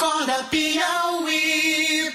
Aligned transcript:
Acorda 0.00 0.44
Piauí. 0.44 2.10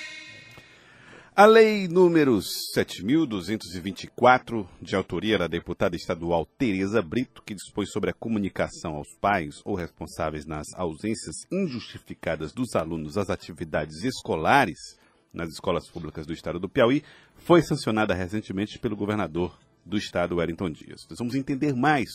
A 1.35 1.46
lei 1.46 1.88
número 1.88 2.39
7.224, 2.75 4.67
de 4.81 4.96
autoria 4.96 5.38
da 5.38 5.46
deputada 5.46 5.95
estadual 5.95 6.48
Tereza 6.58 7.00
Brito, 7.00 7.43
que 7.43 7.53
dispõe 7.53 7.85
sobre 7.85 8.09
a 8.09 8.13
comunicação 8.13 8.95
aos 8.95 9.13
pais 9.21 9.61
ou 9.63 9.75
responsáveis 9.75 10.48
nas 10.48 10.66
ausências 10.73 11.45
injustificadas 11.52 12.52
dos 12.52 12.75
alunos 12.75 13.20
às 13.20 13.30
atividades 13.30 14.04
escolares 14.04 14.98
nas 15.32 15.50
escolas 15.50 15.88
públicas 15.88 16.26
do 16.26 16.34
estado 16.34 16.60
do 16.60 16.68
Piauí, 16.68 17.04
foi 17.36 17.62
sancionada 17.62 18.16
recentemente 18.16 18.80
pelo 18.80 18.96
governador 18.96 19.56
do 19.86 19.96
estado, 19.96 20.38
Wellington 20.38 20.72
Dias. 20.72 21.06
Nós 21.08 21.20
vamos 21.20 21.36
entender 21.36 21.76
mais 21.76 22.10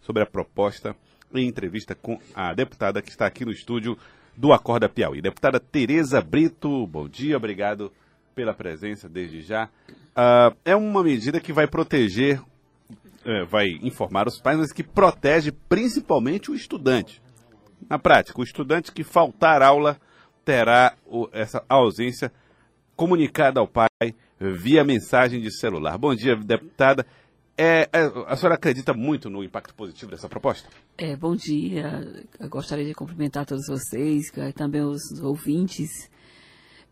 sobre 0.00 0.24
a 0.24 0.26
proposta 0.26 0.96
em 1.32 1.46
entrevista 1.46 1.94
com 1.94 2.18
a 2.34 2.52
deputada 2.52 3.00
que 3.00 3.10
está 3.10 3.24
aqui 3.24 3.44
no 3.44 3.52
estúdio 3.52 3.96
do 4.36 4.52
Acorda 4.52 4.88
Piauí. 4.88 5.20
Deputada 5.20 5.60
Tereza 5.60 6.20
Brito, 6.20 6.86
bom 6.86 7.08
dia, 7.08 7.36
obrigado 7.36 7.92
pela 8.34 8.54
presença 8.54 9.08
desde 9.08 9.42
já. 9.42 9.68
Uh, 10.16 10.56
é 10.64 10.76
uma 10.76 11.02
medida 11.02 11.40
que 11.40 11.52
vai 11.52 11.66
proteger, 11.66 12.40
uh, 12.40 13.46
vai 13.48 13.68
informar 13.82 14.26
os 14.26 14.40
pais, 14.40 14.58
mas 14.58 14.72
que 14.72 14.82
protege 14.82 15.52
principalmente 15.68 16.50
o 16.50 16.54
estudante. 16.54 17.22
Na 17.88 17.98
prática, 17.98 18.40
o 18.40 18.44
estudante 18.44 18.92
que 18.92 19.04
faltar 19.04 19.62
aula 19.62 19.98
terá 20.44 20.94
o, 21.06 21.28
essa 21.32 21.64
ausência 21.68 22.32
comunicada 22.96 23.60
ao 23.60 23.66
pai 23.66 23.88
via 24.38 24.84
mensagem 24.84 25.40
de 25.40 25.50
celular. 25.50 25.96
Bom 25.96 26.14
dia, 26.14 26.36
deputada. 26.36 27.06
É, 27.56 27.88
é, 27.92 28.12
a 28.26 28.36
senhora 28.36 28.54
acredita 28.54 28.94
muito 28.94 29.28
no 29.28 29.44
impacto 29.44 29.74
positivo 29.74 30.10
dessa 30.10 30.28
proposta? 30.28 30.68
É, 30.96 31.14
bom 31.14 31.36
dia. 31.36 32.24
Eu 32.40 32.48
gostaria 32.48 32.84
de 32.84 32.94
cumprimentar 32.94 33.44
todos 33.44 33.66
vocês, 33.66 34.30
também 34.54 34.82
os 34.82 35.20
ouvintes. 35.20 36.10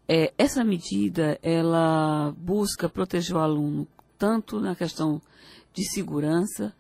É, 0.07 0.33
essa 0.37 0.63
medida, 0.63 1.39
ela 1.43 2.35
busca 2.37 2.89
proteger 2.89 3.37
o 3.37 3.41
aluno 3.41 3.87
tanto 4.19 4.61
na 4.61 4.75
questão 4.75 5.21
de 5.73 5.85
segurança 5.85 6.75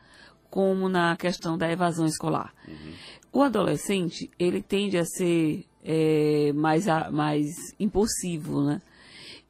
como 0.51 0.89
na 0.89 1.17
questão 1.17 1.57
da 1.57 1.71
evasão 1.71 2.07
escolar. 2.07 2.53
Uhum. 2.67 2.93
O 3.33 3.43
adolescente, 3.43 4.29
ele 4.39 4.61
tende 4.61 4.99
a 4.99 5.05
ser 5.05 5.65
é, 5.85 6.53
mais, 6.53 6.87
mais 7.13 7.55
impulsivo, 7.79 8.63
né? 8.65 8.83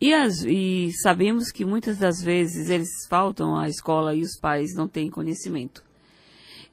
E, 0.00 0.14
as, 0.14 0.42
e 0.44 0.90
sabemos 1.02 1.52
que 1.52 1.64
muitas 1.64 1.98
das 1.98 2.22
vezes 2.22 2.70
eles 2.70 2.88
faltam 3.08 3.56
à 3.56 3.68
escola 3.68 4.14
e 4.14 4.22
os 4.22 4.38
pais 4.38 4.74
não 4.74 4.88
têm 4.88 5.10
conhecimento. 5.10 5.84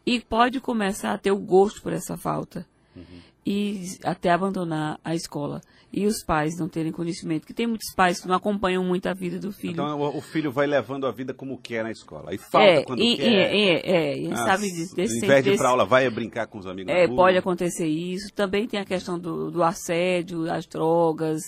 E 0.06 0.22
pode 0.22 0.62
começar 0.62 1.14
a 1.14 1.18
ter 1.18 1.32
o 1.32 1.38
gosto 1.38 1.82
por 1.82 1.92
essa 1.92 2.16
falta. 2.16 2.66
Uhum. 2.96 3.04
E 3.46 3.98
até 4.04 4.30
abandonar 4.30 5.00
a 5.04 5.14
escola 5.14 5.62
e 5.92 6.06
os 6.06 6.24
pais 6.24 6.58
não 6.58 6.68
terem 6.68 6.92
conhecimento. 6.92 7.46
Que 7.46 7.54
tem 7.54 7.68
muitos 7.68 7.94
pais 7.94 8.20
que 8.20 8.28
não 8.28 8.36
acompanham 8.36 8.84
muito 8.84 9.08
a 9.08 9.14
vida 9.14 9.40
do 9.40 9.52
filho. 9.52 9.74
Então 9.74 10.00
o, 10.00 10.22
filho 10.22 10.52
vai 10.52 10.68
levando 10.68 11.06
a 11.06 11.12
vida 11.12 11.34
como 11.34 11.58
quer 11.58 11.84
na 11.84 11.92
escola. 11.92 12.34
E 12.34 12.38
falta 12.38 12.68
é, 12.68 12.84
quando 12.84 13.02
e, 13.02 13.18
quer. 13.18 13.26
É, 13.26 13.80
é, 13.86 14.26
é. 14.26 14.36
Sabe 14.36 14.70
desse, 14.96 15.18
Em 15.18 15.28
vez 15.28 15.44
de 15.44 15.52
ir 15.52 15.58
para 15.58 15.70
aula, 15.70 15.86
vai 15.86 16.10
brincar 16.10 16.48
com 16.48 16.60
os 16.60 16.68
amigos 16.68 16.94
é, 16.94 17.08
Pode 17.08 17.38
acontecer 17.38 17.88
isso. 17.88 18.34
Também 18.34 18.68
tem 18.68 18.80
a 18.80 18.86
questão 18.86 19.18
do, 19.18 19.50
do 19.50 19.64
assédio, 19.64 20.46
das 20.46 20.66
drogas, 20.66 21.42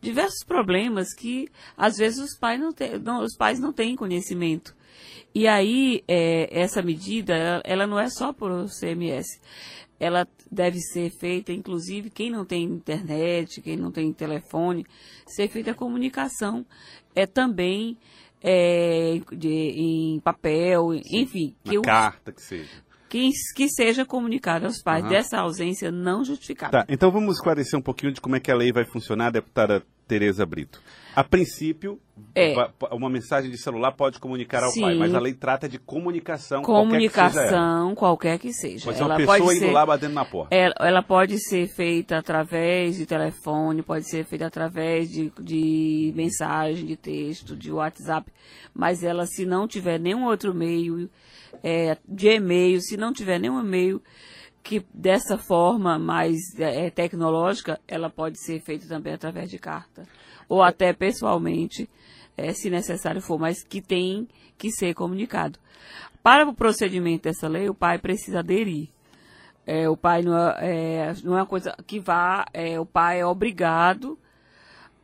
diversos 0.00 0.44
problemas 0.44 1.14
que 1.14 1.48
às 1.76 1.96
vezes 1.96 2.18
os 2.18 2.38
pais 2.38 2.60
não, 2.60 2.72
te, 2.72 2.98
não, 2.98 3.22
os 3.22 3.36
pais 3.36 3.58
não 3.58 3.72
têm 3.72 3.96
conhecimento. 3.96 4.76
E 5.34 5.46
aí, 5.46 6.02
é, 6.08 6.48
essa 6.50 6.82
medida, 6.82 7.34
ela, 7.34 7.62
ela 7.64 7.86
não 7.86 7.98
é 7.98 8.08
só 8.08 8.30
o 8.30 8.66
CMS 8.66 9.40
ela 10.00 10.28
deve 10.50 10.78
ser 10.80 11.10
feita, 11.10 11.52
inclusive, 11.52 12.10
quem 12.10 12.30
não 12.30 12.44
tem 12.44 12.64
internet, 12.64 13.60
quem 13.60 13.76
não 13.76 13.90
tem 13.90 14.12
telefone, 14.12 14.86
ser 15.26 15.48
feita 15.48 15.72
a 15.72 15.74
comunicação 15.74 16.64
é 17.14 17.26
também 17.26 17.98
é, 18.40 19.20
de, 19.32 19.48
em 19.48 20.20
papel, 20.20 20.92
Sim, 21.02 21.22
enfim. 21.22 21.56
Que 21.64 21.80
carta 21.80 22.32
que 22.32 22.40
seja. 22.40 22.87
Que, 23.08 23.30
que 23.54 23.68
seja 23.68 24.04
comunicado 24.04 24.66
aos 24.66 24.82
pais 24.82 25.02
uhum. 25.02 25.08
dessa 25.10 25.38
ausência 25.38 25.90
não 25.90 26.24
justificada. 26.24 26.80
Tá, 26.80 26.86
então 26.88 27.10
vamos 27.10 27.36
esclarecer 27.36 27.78
um 27.78 27.82
pouquinho 27.82 28.12
de 28.12 28.20
como 28.20 28.36
é 28.36 28.40
que 28.40 28.50
a 28.50 28.54
lei 28.54 28.70
vai 28.70 28.84
funcionar, 28.84 29.30
deputada 29.30 29.82
Tereza 30.08 30.46
Brito. 30.46 30.80
A 31.14 31.22
princípio, 31.22 32.00
é. 32.34 32.54
uma 32.92 33.10
mensagem 33.10 33.50
de 33.50 33.58
celular 33.58 33.92
pode 33.92 34.18
comunicar 34.18 34.62
ao 34.62 34.70
Sim. 34.70 34.82
pai, 34.82 34.94
mas 34.94 35.14
a 35.14 35.18
lei 35.18 35.34
trata 35.34 35.68
de 35.68 35.78
comunicação, 35.78 36.62
comunicação 36.62 37.94
qualquer 37.94 38.38
que 38.38 38.52
seja. 38.52 38.84
Pode 38.84 38.96
ser 38.96 39.02
uma 39.02 39.14
ela 39.14 39.16
pessoa 39.16 39.38
pode 39.38 39.56
indo 39.56 39.66
ser, 39.66 39.72
lá 39.72 39.84
batendo 39.84 40.14
na 40.14 40.24
porta. 40.24 40.54
Ela, 40.54 40.74
ela, 40.78 41.02
pode 41.02 41.38
ser 41.38 41.66
feita 41.68 42.16
através 42.16 42.96
de 42.96 43.04
telefone, 43.04 43.82
pode 43.82 44.08
ser 44.08 44.24
feita 44.24 44.46
através 44.46 45.10
de, 45.10 45.32
de 45.40 46.12
mensagem, 46.16 46.86
de 46.86 46.96
texto, 46.96 47.56
de 47.56 47.72
WhatsApp, 47.72 48.30
mas 48.72 49.02
ela, 49.02 49.26
se 49.26 49.44
não 49.44 49.66
tiver 49.66 49.98
nenhum 49.98 50.24
outro 50.24 50.54
meio, 50.54 51.10
é, 51.62 51.96
de 52.08 52.28
e-mail, 52.28 52.80
se 52.80 52.96
não 52.96 53.12
tiver 53.12 53.38
nenhum 53.38 53.60
e-mail, 53.60 54.00
que 54.68 54.84
dessa 54.92 55.38
forma 55.38 55.98
mais 55.98 56.36
é, 56.58 56.90
tecnológica, 56.90 57.80
ela 57.88 58.10
pode 58.10 58.38
ser 58.38 58.60
feita 58.60 58.86
também 58.86 59.14
através 59.14 59.48
de 59.48 59.58
carta 59.58 60.02
ou 60.46 60.62
até 60.62 60.92
pessoalmente, 60.92 61.88
é, 62.36 62.52
se 62.52 62.68
necessário 62.68 63.22
for, 63.22 63.38
mas 63.38 63.64
que 63.64 63.80
tem 63.80 64.28
que 64.58 64.70
ser 64.70 64.92
comunicado. 64.92 65.58
Para 66.22 66.46
o 66.46 66.52
procedimento 66.52 67.22
dessa 67.22 67.48
lei, 67.48 67.70
o 67.70 67.74
pai 67.74 67.98
precisa 67.98 68.40
aderir. 68.40 68.90
É, 69.66 69.88
o 69.88 69.96
pai 69.96 70.20
não 70.20 70.36
é, 70.36 70.56
é, 70.60 71.14
não 71.24 71.38
é 71.38 71.40
uma 71.40 71.46
coisa 71.46 71.74
que 71.86 71.98
vá, 71.98 72.44
é, 72.52 72.78
o 72.78 72.84
pai 72.84 73.20
é 73.20 73.26
obrigado 73.26 74.18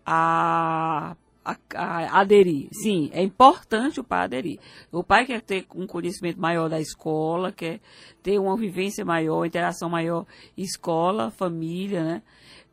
a, 0.04 1.16
a, 1.44 1.56
a, 1.74 2.20
aderir. 2.20 2.68
Sim, 2.72 3.10
é 3.12 3.22
importante 3.22 4.00
o 4.00 4.04
pai 4.04 4.24
aderir. 4.24 4.58
O 4.90 5.04
pai 5.04 5.26
quer 5.26 5.42
ter 5.42 5.66
um 5.74 5.86
conhecimento 5.86 6.40
maior 6.40 6.68
da 6.68 6.80
escola, 6.80 7.52
quer 7.52 7.80
ter 8.22 8.38
uma 8.38 8.56
vivência 8.56 9.04
maior, 9.04 9.44
interação 9.44 9.90
maior, 9.90 10.26
escola, 10.56 11.30
família, 11.30 12.02
né? 12.02 12.22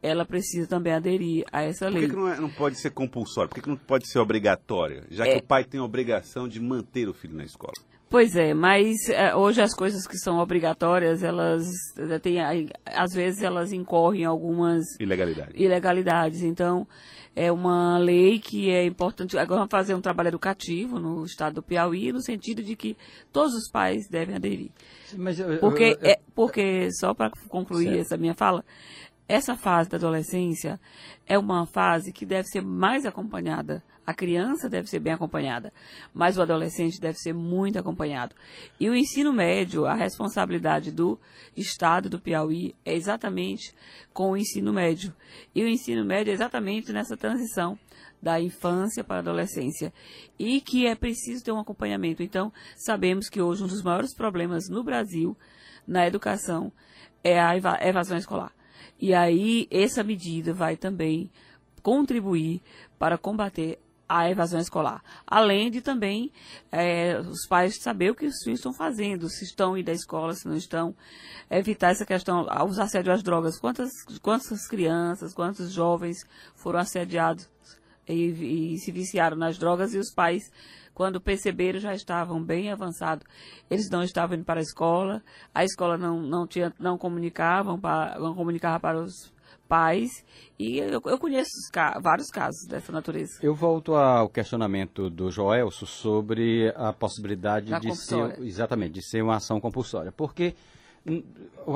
ela 0.02 0.26
precisa 0.26 0.68
também 0.68 0.94
aderir 0.94 1.46
a 1.52 1.62
essa 1.62 1.88
lei. 1.88 2.02
Por 2.02 2.08
que, 2.08 2.16
que 2.16 2.20
não, 2.20 2.30
é, 2.30 2.40
não, 2.40 2.50
pode 2.50 2.80
ser 2.80 2.90
compulsório? 2.92 3.50
Por 3.50 3.56
que, 3.56 3.62
que 3.62 3.70
não 3.70 3.78
pode 3.78 4.08
ser 4.08 4.20
obrigatória? 4.20 5.06
Já 5.12 5.26
é. 5.26 5.34
que 5.34 5.38
o 5.38 5.44
pai 5.44 5.64
tem 5.64 5.80
a 5.80 5.84
obrigação 5.84 6.48
de 6.48 6.60
manter 6.60 7.08
o 7.08 7.14
filho 7.14 7.36
na 7.36 7.44
escola. 7.44 7.74
Pois 8.12 8.36
é, 8.36 8.54
mas 8.54 9.08
é, 9.08 9.34
hoje 9.34 9.62
as 9.62 9.74
coisas 9.74 10.06
que 10.06 10.18
são 10.18 10.38
obrigatórias, 10.38 11.24
elas 11.24 11.66
é, 11.98 12.20
têm, 12.20 12.40
às 12.86 13.14
vezes 13.14 13.42
elas 13.42 13.72
incorrem 13.72 14.24
em 14.24 14.26
algumas 14.26 14.84
ilegalidades. 15.00 15.54
ilegalidades. 15.56 16.42
Então, 16.42 16.86
é 17.34 17.50
uma 17.50 17.98
lei 17.98 18.38
que 18.38 18.70
é 18.70 18.86
importante. 18.86 19.38
Agora 19.38 19.62
vamos 19.62 19.72
fazer 19.72 19.96
um 19.96 20.02
trabalho 20.02 20.28
educativo 20.28 21.00
no 21.00 21.24
estado 21.24 21.56
do 21.56 21.64
Piauí, 21.64 22.12
no 22.12 22.22
sentido 22.22 22.62
de 22.62 22.76
que 22.76 22.98
todos 23.32 23.54
os 23.54 23.72
pais 23.72 24.10
devem 24.10 24.36
aderir. 24.36 24.72
Mas 25.16 25.40
eu, 25.40 25.58
porque, 25.60 25.84
eu, 25.84 25.90
eu, 26.02 26.12
é, 26.12 26.20
porque 26.36 26.92
só 26.92 27.14
para 27.14 27.32
concluir 27.48 27.86
certo. 27.86 28.02
essa 28.02 28.18
minha 28.18 28.34
fala, 28.34 28.66
essa 29.26 29.56
fase 29.56 29.90
da 29.90 29.96
adolescência 29.96 30.78
é 31.26 31.40
uma 31.40 31.66
fase 31.66 32.12
que 32.12 32.26
deve 32.26 32.50
ser 32.50 32.62
mais 32.62 33.06
acompanhada. 33.06 33.82
A 34.06 34.13
criança 34.13 34.67
deve 34.67 34.89
ser 34.89 35.00
bem 35.00 35.13
acompanhada, 35.13 35.72
mas 36.13 36.38
o 36.38 36.41
adolescente 36.41 37.00
deve 37.00 37.19
ser 37.19 37.34
muito 37.34 37.78
acompanhado. 37.78 38.35
E 38.79 38.89
o 38.89 38.95
ensino 38.95 39.31
médio, 39.31 39.85
a 39.85 39.94
responsabilidade 39.94 40.91
do 40.91 41.19
Estado 41.56 42.09
do 42.09 42.19
Piauí 42.19 42.75
é 42.84 42.95
exatamente 42.95 43.75
com 44.12 44.31
o 44.31 44.38
ensino 44.38 44.73
médio. 44.73 45.13
E 45.53 45.63
o 45.63 45.67
ensino 45.67 46.03
médio 46.03 46.31
é 46.31 46.34
exatamente 46.34 46.91
nessa 46.91 47.16
transição 47.16 47.78
da 48.22 48.41
infância 48.41 49.03
para 49.03 49.17
a 49.17 49.19
adolescência 49.19 49.94
e 50.38 50.62
que 50.62 50.85
é 50.85 50.95
preciso 50.95 51.44
ter 51.44 51.51
um 51.51 51.59
acompanhamento. 51.59 52.23
Então, 52.23 52.51
sabemos 52.75 53.29
que 53.29 53.41
hoje 53.41 53.63
um 53.63 53.68
dos 53.68 53.83
maiores 53.83 54.16
problemas 54.16 54.68
no 54.68 54.83
Brasil 54.83 55.38
na 55.88 56.07
educação 56.07 56.72
é 57.23 57.39
a 57.39 57.56
evasão 57.56 58.18
escolar. 58.18 58.51
E 59.00 59.13
aí, 59.13 59.68
essa 59.72 60.03
medida 60.03 60.53
vai 60.53 60.75
também 60.75 61.30
contribuir 61.81 62.62
para 63.00 63.18
combater 63.18 63.80
a 64.12 64.30
evasão 64.30 64.60
escolar. 64.60 65.02
Além 65.25 65.72
de 65.72 65.80
também 65.80 66.31
é, 66.69 67.18
os 67.19 67.48
pais 67.48 67.81
saber 67.81 68.12
o 68.12 68.16
que 68.16 68.25
os 68.25 68.44
filhos 68.44 68.60
estão 68.60 68.74
fazendo, 68.74 69.30
se 69.30 69.46
estão 69.46 69.78
indo 69.78 69.86
da 69.86 69.94
escola, 69.94 70.34
se 70.34 70.48
não 70.48 70.56
estão. 70.58 70.94
Evitar 71.50 71.92
essa 71.92 72.06
questão, 72.06 72.46
os 72.68 72.78
assédios 72.78 73.16
às 73.16 73.24
drogas. 73.24 73.58
Quantas, 73.58 73.90
quantas 74.22 74.68
crianças, 74.68 75.34
quantos 75.34 75.72
jovens 75.72 76.18
foram 76.56 76.80
assediados 76.80 77.50
e, 78.08 78.74
e 78.74 78.78
se 78.80 78.92
viciaram 78.92 79.38
nas 79.38 79.58
drogas 79.58 79.94
e 79.94 79.98
os 79.98 80.14
pais 80.14 80.52
quando 80.94 81.22
perceberam, 81.22 81.80
já 81.80 81.94
estavam 81.94 82.44
bem 82.44 82.69
avançados. 82.69 83.25
Eles 83.69 83.90
não 83.90 84.04
estavam 84.04 84.36
indo 84.36 84.46
para 84.46 84.60
a 84.60 84.64
escola, 84.64 85.24
a 85.56 85.64
escola 85.64 85.98
não, 85.98 86.19
não, 86.22 86.46
tinha, 86.46 86.74
não, 86.78 86.98
comunicavam 86.98 87.80
para, 87.80 88.19
não 88.19 88.36
comunicava 88.36 88.80
para 88.80 89.02
os 89.02 89.31
pais, 89.71 90.25
e 90.59 90.79
eu, 90.79 91.01
eu 91.06 91.18
conheço 91.18 91.50
vários 92.01 92.27
casos 92.27 92.68
dessa 92.68 92.91
natureza. 92.91 93.39
Eu 93.41 93.56
volto 93.56 93.95
ao 93.95 94.27
questionamento 94.27 95.09
do 95.09 95.31
Joelso 95.31 95.88
sobre 95.88 96.73
a 96.75 96.91
possibilidade 96.91 97.71
da 97.71 97.79
de 97.79 97.95
ser, 97.95 98.38
exatamente, 98.41 98.95
de 98.95 99.01
ser 99.01 99.23
uma 99.23 99.38
ação 99.38 99.62
compulsória, 99.62 100.12
porque 100.12 100.53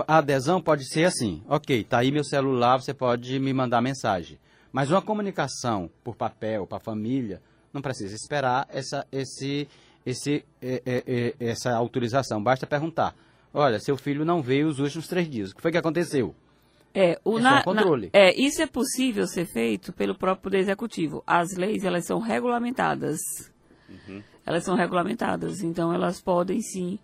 a 0.05 0.17
adesão 0.17 0.61
pode 0.61 0.83
ser 0.91 1.05
assim, 1.05 1.41
ok, 1.47 1.85
tá 1.85 1.99
aí 1.99 2.11
meu 2.11 2.25
celular, 2.25 2.81
você 2.81 2.93
pode 2.93 3.39
me 3.39 3.53
mandar 3.53 3.81
mensagem. 3.81 4.37
Mas 4.73 4.91
uma 4.91 5.01
comunicação 5.01 5.89
por 6.03 6.17
papel, 6.17 6.67
para 6.67 6.79
a 6.79 6.81
família, 6.81 7.41
não 7.71 7.81
precisa 7.81 8.13
esperar 8.13 8.67
essa, 8.69 9.07
esse, 9.09 9.69
esse, 10.05 10.43
é, 10.61 10.83
é, 10.85 11.03
é, 11.07 11.35
essa 11.39 11.73
autorização. 11.73 12.43
Basta 12.43 12.67
perguntar. 12.67 13.15
Olha, 13.53 13.79
seu 13.79 13.95
filho 13.95 14.25
não 14.25 14.41
veio 14.41 14.67
os 14.67 14.79
últimos 14.79 15.07
três 15.07 15.29
dias. 15.29 15.51
O 15.51 15.55
que 15.55 15.61
foi 15.61 15.71
que 15.71 15.77
aconteceu? 15.77 16.35
É, 16.95 17.19
o 17.25 17.39
na, 17.39 17.61
controle. 17.61 18.09
Na, 18.13 18.19
é, 18.19 18.33
isso 18.33 18.61
é 18.61 18.67
possível 18.67 19.27
ser 19.27 19.45
feito 19.45 19.91
pelo 19.91 20.15
próprio 20.15 20.43
Poder 20.43 20.59
Executivo. 20.59 21.21
As 21.27 21.55
leis, 21.57 21.83
elas 21.83 22.05
são 22.05 22.19
regulamentadas. 22.19 23.19
Uhum. 23.89 24.23
Elas 24.45 24.63
são 24.63 24.75
regulamentadas, 24.75 25.61
então 25.61 25.93
elas 25.93 26.21
podem 26.21 26.61
sim, 26.61 26.99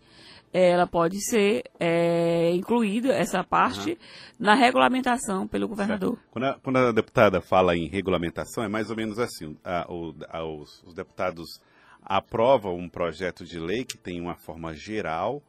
é, 0.53 0.69
ela 0.69 0.85
pode 0.85 1.19
ser 1.21 1.63
é, 1.79 2.51
incluída, 2.51 3.13
essa 3.13 3.43
parte, 3.43 3.91
uhum. 3.91 3.97
na 4.39 4.53
regulamentação 4.53 5.47
pelo 5.47 5.67
governador. 5.67 6.19
Quando 6.29 6.45
a, 6.45 6.59
quando 6.59 6.77
a, 6.77 6.91
deputada 6.91 7.41
fala 7.41 7.75
em 7.75 7.87
regulamentação, 7.87 8.63
é 8.63 8.67
mais 8.67 8.89
ou 8.89 8.95
menos 8.95 9.17
assim, 9.17 9.57
a, 9.63 9.87
a, 10.29 10.45
os, 10.45 10.83
os 10.83 10.93
deputados 10.93 11.59
aprovam 12.03 12.75
um 12.75 12.89
projeto 12.89 13.45
de 13.45 13.59
lei 13.59 13.85
que 13.85 13.97
tem 13.97 14.19
uma 14.19 14.35
forma 14.35 14.73
geral, 14.73 15.41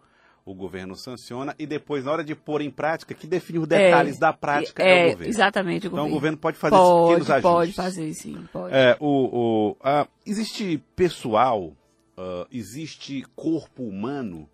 o 0.45 0.55
governo 0.55 0.97
sanciona 0.97 1.55
e 1.59 1.67
depois, 1.67 2.05
na 2.05 2.13
hora 2.13 2.25
de 2.25 2.35
pôr 2.35 2.61
em 2.61 2.71
prática, 2.71 3.15
que 3.15 3.27
define 3.27 3.61
os 3.61 3.69
detalhes 3.69 4.17
é, 4.17 4.21
da 4.21 4.33
prática 4.33 4.83
é, 4.83 4.89
é, 4.89 5.07
o 5.07 5.11
governo. 5.13 5.33
Exatamente, 5.33 5.87
o 5.87 5.89
então, 5.89 5.91
governo. 5.91 6.11
o 6.11 6.15
governo 6.15 6.39
pode 6.39 6.57
fazer 6.57 6.77
pode, 6.77 7.09
pequenos 7.09 7.31
ajustes. 7.31 7.53
Pode 7.53 7.73
fazer, 7.73 8.15
sim. 8.15 8.49
Pode. 8.53 8.75
É, 8.75 8.97
o, 8.99 9.07
o, 9.07 9.77
a, 9.81 10.07
existe 10.27 10.83
pessoal, 10.97 11.67
uh, 12.19 12.47
existe 12.51 13.25
corpo 13.37 13.85
humano 13.85 14.49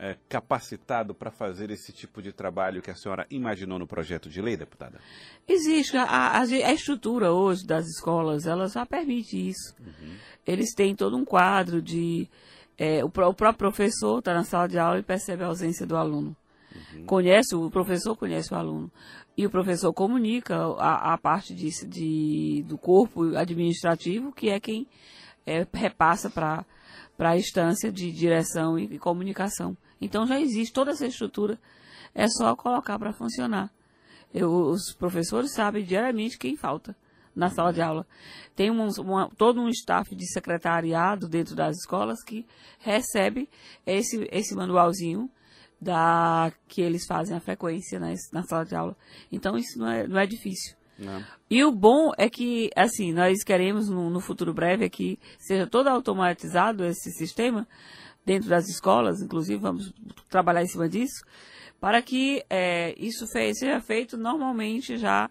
é, 0.00 0.16
capacitado 0.28 1.14
para 1.14 1.30
fazer 1.30 1.70
esse 1.70 1.92
tipo 1.92 2.22
de 2.22 2.32
trabalho 2.32 2.80
que 2.80 2.90
a 2.90 2.94
senhora 2.94 3.26
imaginou 3.30 3.78
no 3.78 3.86
projeto 3.86 4.30
de 4.30 4.40
lei, 4.40 4.56
deputada? 4.56 4.98
Existe. 5.46 5.96
A, 5.96 6.04
a, 6.04 6.40
a 6.40 6.72
estrutura 6.72 7.32
hoje 7.32 7.66
das 7.66 7.86
escolas, 7.86 8.46
ela 8.46 8.66
já 8.66 8.86
permite 8.86 9.36
isso. 9.36 9.74
Uhum. 9.78 10.14
Eles 10.46 10.74
têm 10.74 10.94
todo 10.94 11.16
um 11.16 11.24
quadro 11.24 11.82
de 11.82 12.26
é, 12.80 13.04
o, 13.04 13.08
o, 13.08 13.10
próprio 13.10 13.54
professor 13.54 14.20
está 14.20 14.32
na 14.32 14.42
sala 14.42 14.66
de 14.66 14.78
aula 14.78 14.98
e 14.98 15.02
percebe 15.02 15.44
a 15.44 15.48
ausência 15.48 15.86
do 15.86 15.98
aluno. 15.98 16.34
Uhum. 16.94 17.04
Conhece, 17.04 17.54
o 17.54 17.70
professor 17.70 18.16
conhece 18.16 18.54
o 18.54 18.56
aluno. 18.56 18.90
E 19.36 19.44
o 19.44 19.50
professor 19.50 19.92
comunica 19.92 20.56
a, 20.78 21.12
a 21.12 21.18
parte 21.18 21.54
de, 21.54 21.68
de, 21.86 22.64
do 22.66 22.78
corpo 22.78 23.36
administrativo, 23.36 24.32
que 24.32 24.48
é 24.48 24.58
quem 24.58 24.88
é, 25.46 25.66
repassa 25.74 26.30
para 26.30 26.64
a 27.18 27.36
instância 27.36 27.92
de 27.92 28.10
direção 28.10 28.78
e, 28.78 28.84
e 28.94 28.98
comunicação. 28.98 29.76
Então 30.00 30.26
já 30.26 30.40
existe 30.40 30.72
toda 30.72 30.92
essa 30.92 31.06
estrutura, 31.06 31.58
é 32.14 32.26
só 32.28 32.56
colocar 32.56 32.98
para 32.98 33.12
funcionar. 33.12 33.70
Eu, 34.32 34.50
os 34.50 34.94
professores 34.94 35.52
sabem 35.52 35.84
diariamente 35.84 36.38
quem 36.38 36.56
falta 36.56 36.96
na 37.34 37.50
sala 37.50 37.72
de 37.72 37.80
aula. 37.80 38.06
Tem 38.54 38.70
um, 38.70 38.88
uma, 38.98 39.28
todo 39.36 39.60
um 39.60 39.68
staff 39.68 40.14
de 40.14 40.26
secretariado 40.32 41.28
dentro 41.28 41.54
das 41.54 41.76
escolas 41.76 42.22
que 42.22 42.46
recebe 42.78 43.48
esse, 43.86 44.28
esse 44.30 44.54
manualzinho 44.54 45.30
da 45.80 46.52
que 46.68 46.82
eles 46.82 47.06
fazem 47.06 47.36
a 47.36 47.40
frequência 47.40 47.98
na, 47.98 48.12
na 48.32 48.42
sala 48.42 48.64
de 48.64 48.74
aula. 48.74 48.96
Então 49.32 49.56
isso 49.56 49.78
não 49.78 49.88
é, 49.88 50.06
não 50.06 50.18
é 50.18 50.26
difícil. 50.26 50.76
Não. 50.98 51.24
E 51.48 51.64
o 51.64 51.72
bom 51.72 52.12
é 52.18 52.28
que, 52.28 52.70
assim, 52.76 53.10
nós 53.12 53.42
queremos 53.42 53.88
no, 53.88 54.10
no 54.10 54.20
futuro 54.20 54.52
breve 54.52 54.84
é 54.84 54.88
que 54.90 55.18
seja 55.38 55.66
todo 55.66 55.88
automatizado 55.88 56.84
esse 56.84 57.10
sistema 57.12 57.66
dentro 58.24 58.50
das 58.50 58.68
escolas, 58.68 59.22
inclusive 59.22 59.58
vamos 59.58 59.94
trabalhar 60.28 60.62
em 60.62 60.68
cima 60.68 60.86
disso, 60.88 61.24
para 61.80 62.02
que 62.02 62.44
é, 62.50 62.94
isso 62.98 63.26
seja 63.26 63.80
feito 63.80 64.18
normalmente 64.18 64.98
já 64.98 65.30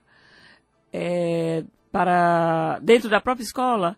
é, 0.91 1.63
para 1.91 2.79
dentro 2.79 3.09
da 3.09 3.19
própria 3.19 3.43
escola 3.43 3.97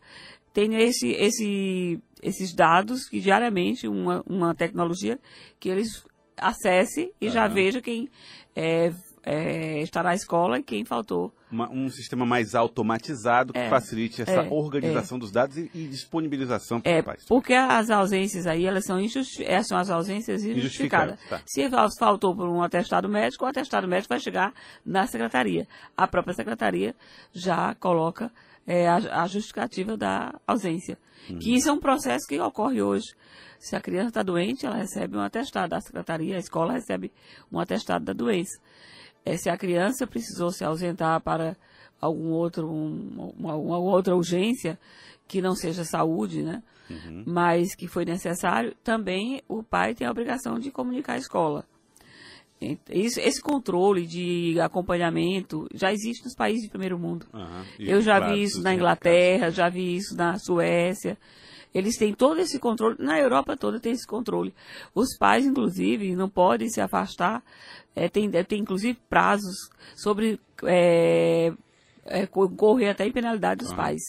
tenha 0.54 0.80
esse, 0.82 1.12
esse, 1.12 2.00
esses 2.22 2.54
dados 2.54 3.08
que 3.08 3.20
diariamente 3.20 3.88
uma, 3.88 4.24
uma 4.28 4.54
tecnologia 4.54 5.20
que 5.60 5.70
eles 5.70 6.06
acesse 6.38 7.14
e 7.20 7.28
uhum. 7.28 7.32
já 7.32 7.48
veja 7.48 7.82
quem 7.82 8.10
é, 8.56 8.92
é, 9.24 9.82
está 9.82 10.04
na 10.04 10.14
escola 10.14 10.60
e 10.60 10.64
quem 10.64 10.84
faltou. 10.84 11.34
Uma, 11.52 11.70
um 11.70 11.90
sistema 11.90 12.26
mais 12.26 12.56
automatizado 12.56 13.52
que 13.52 13.60
é, 13.60 13.70
facilite 13.70 14.22
essa 14.22 14.32
é, 14.32 14.50
organização 14.50 15.18
é. 15.18 15.20
dos 15.20 15.32
dados 15.32 15.58
e, 15.58 15.70
e 15.74 15.88
disponibilização 15.88 16.80
para 16.80 16.92
é, 16.92 17.02
pais. 17.02 17.26
Porque 17.28 17.54
as 17.54 17.90
ausências 17.90 18.48
aí, 18.48 18.66
elas 18.66 18.86
são, 18.86 19.00
injusti 19.00 19.44
essas 19.44 19.68
são 19.68 19.78
as 19.78 19.90
ausências 19.90 20.44
injustificadas. 20.44 21.20
Tá. 21.30 21.42
Se 21.46 21.70
faltou 22.00 22.36
por 22.36 22.48
um 22.48 22.62
atestado 22.62 23.10
médico, 23.10 23.44
o 23.44 23.48
atestado 23.48 23.88
médico 23.88 24.10
vai 24.14 24.20
chegar 24.20 24.54
na 24.86 25.06
secretaria. 25.08 25.68
A 25.96 26.08
própria 26.08 26.34
secretaria 26.34 26.96
já 27.34 27.76
coloca 27.76 28.32
é, 28.66 28.88
a, 28.88 29.24
a, 29.24 29.28
justificativa 29.28 29.98
da 29.98 30.34
ausência. 30.48 30.98
Uhum. 31.30 31.40
Que 31.40 31.54
isso 31.54 31.70
é 31.70 31.72
um 31.72 31.80
processo 31.80 32.26
que 32.28 32.40
ocorre 32.40 32.82
hoje. 32.82 33.14
Se 33.60 33.76
a 33.76 33.82
criança 33.82 34.08
está 34.08 34.24
doente, 34.24 34.66
ela 34.66 34.78
recebe 34.78 35.18
um 35.18 35.22
atestado 35.22 35.70
da 35.70 35.82
secretaria, 35.82 36.36
a 36.36 36.40
escola 36.40 36.74
recebe 36.74 37.12
um 37.52 37.60
atestado 37.60 38.06
da 38.06 38.14
doença 38.14 38.60
é, 39.26 39.38
se 39.38 39.50
a 39.50 39.58
criança 39.58 40.08
precisou 40.08 40.52
se 40.52 40.64
ausentar 40.64 41.22
para 41.22 41.56
algum 42.00 42.30
outro, 42.30 42.68
um, 42.68 43.34
uma, 43.38 43.56
uma, 43.56 43.78
outra 43.78 44.16
urgência 44.16 44.80
que 45.28 45.42
não 45.42 45.56
seja 45.56 45.84
saúde, 45.84 46.42
né? 46.42 46.64
Uhum. 46.90 47.24
Mas 47.26 47.76
que 47.76 47.88
foi 47.88 48.04
necessário, 48.04 48.76
também 48.84 49.42
o 49.48 49.64
pai 49.64 49.94
tem 49.94 50.06
a 50.06 50.12
obrigação 50.12 50.60
de 50.60 50.72
comunicar 50.72 51.14
à 51.14 51.18
escola. 51.18 51.66
Isso, 52.90 53.20
esse 53.20 53.42
controle 53.42 54.06
de 54.06 54.60
acompanhamento 54.60 55.68
já 55.74 55.92
existe 55.92 56.24
nos 56.24 56.36
países 56.36 56.62
de 56.62 56.70
primeiro 56.70 57.00
mundo. 57.00 57.26
Uhum. 57.34 57.64
Eu 57.80 58.02
já 58.02 58.20
vi 58.20 58.44
isso 58.44 58.62
na 58.62 58.74
Inglaterra, 58.74 59.50
já 59.50 59.68
vi 59.68 59.96
isso 59.96 60.16
na 60.16 60.38
Suécia. 60.38 61.18
Eles 61.74 61.98
têm 61.98 62.14
todo 62.14 62.40
esse 62.40 62.60
controle. 62.60 62.98
Na 63.00 63.20
Europa 63.20 63.56
toda 63.56 63.80
tem 63.80 63.94
esse 63.94 64.06
controle. 64.06 64.54
Os 64.94 65.18
pais, 65.18 65.46
inclusive, 65.46 66.16
não 66.16 66.30
podem 66.30 66.70
se 66.70 66.82
afastar. 66.82 67.44
É, 67.96 68.10
tem, 68.10 68.30
é, 68.34 68.44
tem, 68.44 68.62
inclusive, 68.62 68.98
prazos 69.10 69.70
sobre 69.96 70.40
é, 70.64 71.54
é, 72.06 72.26
correr 72.28 72.90
até 72.90 73.08
em 73.08 73.12
penalidade 73.12 73.64
dos 73.64 73.74
pais 73.74 74.02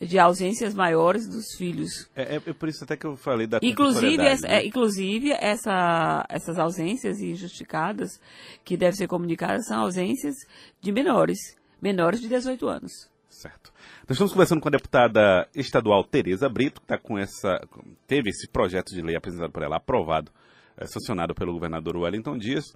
de 0.00 0.18
ausências 0.18 0.72
maiores 0.72 1.28
dos 1.28 1.54
filhos. 1.56 2.08
É, 2.16 2.36
é, 2.36 2.36
é, 2.36 2.52
por 2.54 2.68
isso 2.68 2.84
até 2.84 2.96
que 2.96 3.04
eu 3.04 3.16
falei 3.16 3.46
da 3.46 3.58
inclusive 3.62 4.22
essa, 4.22 4.48
né? 4.48 4.60
é, 4.60 4.66
inclusive 4.66 5.30
essa, 5.32 6.24
essas 6.28 6.58
ausências 6.58 7.20
injustificadas 7.20 8.18
que 8.64 8.76
devem 8.78 8.96
ser 8.96 9.06
comunicadas 9.06 9.66
são 9.66 9.80
ausências 9.80 10.34
de 10.80 10.90
menores, 10.90 11.38
menores 11.82 12.20
de 12.20 12.28
18 12.28 12.66
anos. 12.66 13.09
Certo. 13.40 13.72
Nós 14.06 14.10
estamos 14.10 14.34
conversando 14.34 14.60
com 14.60 14.68
a 14.68 14.70
deputada 14.70 15.48
estadual 15.54 16.04
Tereza 16.04 16.46
Brito, 16.46 16.78
que 16.78 16.86
tá 16.86 16.98
com 16.98 17.18
essa, 17.18 17.58
teve 18.06 18.28
esse 18.28 18.46
projeto 18.46 18.90
de 18.90 19.00
lei 19.00 19.16
apresentado 19.16 19.50
por 19.50 19.62
ela, 19.62 19.76
aprovado, 19.76 20.30
é, 20.76 20.84
sancionado 20.86 21.34
pelo 21.34 21.50
governador 21.50 21.96
Wellington 21.96 22.36
Dias, 22.36 22.66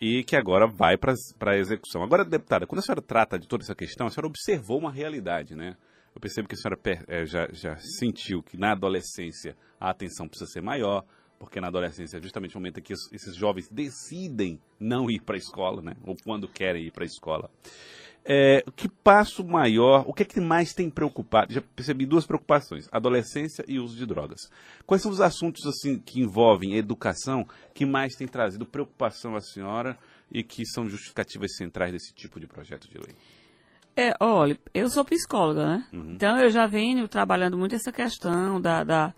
e 0.00 0.24
que 0.24 0.34
agora 0.34 0.66
vai 0.66 0.96
para 0.96 1.12
a 1.52 1.58
execução. 1.58 2.02
Agora, 2.02 2.24
deputada, 2.24 2.66
quando 2.66 2.78
a 2.78 2.82
senhora 2.82 3.02
trata 3.02 3.38
de 3.38 3.46
toda 3.46 3.62
essa 3.62 3.74
questão, 3.74 4.06
a 4.06 4.10
senhora 4.10 4.28
observou 4.28 4.78
uma 4.78 4.90
realidade, 4.90 5.54
né? 5.54 5.76
Eu 6.14 6.20
percebo 6.20 6.48
que 6.48 6.54
a 6.54 6.56
senhora 6.56 6.80
é, 7.08 7.26
já, 7.26 7.48
já 7.52 7.76
sentiu 7.76 8.42
que 8.42 8.56
na 8.56 8.72
adolescência 8.72 9.54
a 9.78 9.90
atenção 9.90 10.26
precisa 10.26 10.50
ser 10.50 10.62
maior, 10.62 11.04
porque 11.38 11.60
na 11.60 11.68
adolescência 11.68 12.16
é 12.16 12.22
justamente 12.22 12.56
o 12.56 12.58
momento 12.58 12.80
em 12.80 12.82
que 12.82 12.94
esses 12.94 13.36
jovens 13.36 13.68
decidem 13.68 14.58
não 14.80 15.10
ir 15.10 15.20
para 15.20 15.36
a 15.36 15.38
escola, 15.38 15.82
né? 15.82 15.94
Ou 16.04 16.16
quando 16.24 16.48
querem 16.48 16.86
ir 16.86 16.90
para 16.90 17.04
a 17.04 17.06
escola. 17.06 17.50
É, 18.28 18.64
que 18.74 18.88
passo 18.88 19.44
maior, 19.44 20.04
o 20.04 20.12
que 20.12 20.24
é 20.24 20.26
que 20.26 20.40
mais 20.40 20.74
tem 20.74 20.90
preocupado? 20.90 21.52
Já 21.52 21.60
percebi 21.60 22.04
duas 22.04 22.26
preocupações: 22.26 22.88
adolescência 22.90 23.64
e 23.68 23.78
uso 23.78 23.96
de 23.96 24.04
drogas. 24.04 24.50
Quais 24.84 25.00
são 25.00 25.12
os 25.12 25.20
assuntos 25.20 25.64
assim 25.64 25.96
que 25.96 26.20
envolvem 26.20 26.74
educação 26.74 27.46
que 27.72 27.86
mais 27.86 28.16
tem 28.16 28.26
trazido 28.26 28.66
preocupação 28.66 29.36
à 29.36 29.40
senhora 29.40 29.96
e 30.28 30.42
que 30.42 30.66
são 30.66 30.88
justificativas 30.88 31.54
centrais 31.56 31.92
desse 31.92 32.12
tipo 32.12 32.40
de 32.40 32.48
projeto 32.48 32.88
de 32.88 32.98
lei? 32.98 33.14
É, 33.94 34.12
olha, 34.18 34.58
eu 34.74 34.90
sou 34.90 35.04
psicóloga, 35.04 35.64
né? 35.64 35.86
Uhum. 35.92 36.14
Então 36.14 36.36
eu 36.38 36.50
já 36.50 36.66
venho 36.66 37.06
trabalhando 37.06 37.56
muito 37.56 37.76
essa 37.76 37.92
questão 37.92 38.60
da, 38.60 38.82
da 38.82 39.14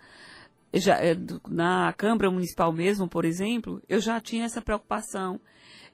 já, 0.73 0.97
é, 0.97 1.17
na 1.49 1.91
Câmara 1.93 2.29
Municipal 2.29 2.71
mesmo, 2.71 3.09
por 3.09 3.25
exemplo, 3.25 3.81
eu 3.89 3.99
já 3.99 4.21
tinha 4.21 4.45
essa 4.45 4.61
preocupação. 4.61 5.41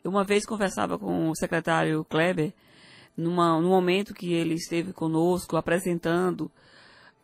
Uma 0.04 0.24
vez 0.24 0.46
conversava 0.46 1.00
com 1.00 1.30
o 1.30 1.36
secretário 1.36 2.04
Kleber 2.06 2.54
numa, 3.16 3.60
no 3.60 3.70
momento 3.70 4.14
que 4.14 4.34
ele 4.34 4.56
esteve 4.56 4.94
conosco 4.94 5.58
apresentando 5.58 6.52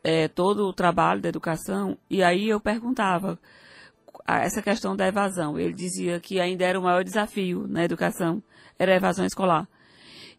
é, 0.04 0.28
todo 0.28 0.68
o 0.68 0.74
trabalho 0.74 1.22
da 1.22 1.30
educação, 1.30 1.98
e 2.10 2.24
aí 2.24 2.50
eu 2.50 2.60
perguntava 2.60 3.40
essa 4.28 4.62
questão 4.62 4.96
da 4.96 5.08
evasão. 5.08 5.60
Ele 5.60 5.74
dizia 5.74 6.20
que 6.20 6.40
ainda 6.40 6.66
era 6.66 6.80
o 6.80 6.84
maior 6.84 7.04
desafio 7.04 7.68
na 7.68 7.84
educação, 7.84 8.42
era 8.78 8.94
a 8.94 8.96
evasão 8.96 9.26
escolar. 9.26 9.68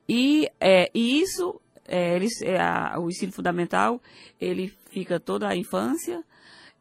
E, 0.09 0.49
é, 0.61 0.91
e 0.95 1.21
isso, 1.21 1.61
é, 1.87 2.17
eles, 2.17 2.41
é, 2.43 2.61
a, 2.61 2.99
o 2.99 3.09
ensino 3.09 3.33
fundamental, 3.33 4.01
ele 4.41 4.73
fica 4.91 5.21
toda 5.21 5.49
a 5.49 5.57
infância 5.57 6.25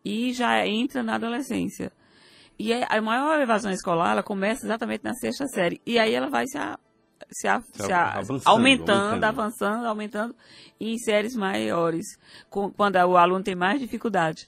e 0.03 0.33
já 0.33 0.65
entra 0.65 1.03
na 1.03 1.15
adolescência. 1.15 1.91
E 2.57 2.73
a 2.73 3.01
maior 3.01 3.39
evasão 3.39 3.71
escolar, 3.71 4.11
ela 4.11 4.23
começa 4.23 4.65
exatamente 4.65 5.03
na 5.03 5.13
sexta 5.13 5.47
série. 5.47 5.81
E 5.85 5.97
aí 5.97 6.13
ela 6.13 6.29
vai 6.29 6.45
se, 6.45 6.57
se, 7.31 7.47
a, 7.47 7.61
se 7.73 7.91
a, 7.91 8.19
avançando, 8.19 8.47
aumentando, 8.47 8.99
aumentando, 8.99 9.23
avançando, 9.23 9.85
aumentando 9.85 10.35
em 10.79 10.97
séries 10.97 11.35
maiores, 11.35 12.05
com, 12.49 12.69
quando 12.71 12.95
o 12.95 13.17
aluno 13.17 13.43
tem 13.43 13.55
mais 13.55 13.79
dificuldade. 13.79 14.47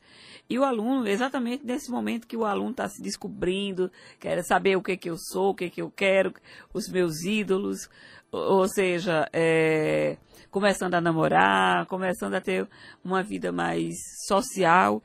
E 0.50 0.60
o 0.60 0.63
aluno, 0.63 1.08
exatamente 1.08 1.66
nesse 1.66 1.90
momento 1.90 2.28
que 2.28 2.36
o 2.36 2.46
aluno 2.46 2.72
está 2.72 2.88
se 2.88 3.02
descobrindo, 3.02 3.92
quer 4.20 4.44
saber 4.44 4.75
o 4.75 4.82
que, 4.82 4.98
que 4.98 5.10
eu 5.10 5.18
sou, 5.18 5.52
o 5.52 5.56
que, 5.56 5.70
que 5.70 5.82
eu 5.82 5.90
quero, 5.90 6.34
os 6.74 6.90
meus 6.90 7.24
ídolos, 7.24 7.90
ou 8.32 8.68
seja, 8.68 9.28
é, 9.32 10.18
começando 10.52 10.96
a 10.96 11.02
namorar, 11.02 11.86
começando 11.86 12.34
a 12.34 12.42
ter 12.42 12.68
uma 13.04 13.24
vida 13.24 13.52
mais 13.52 13.96
social. 14.28 15.02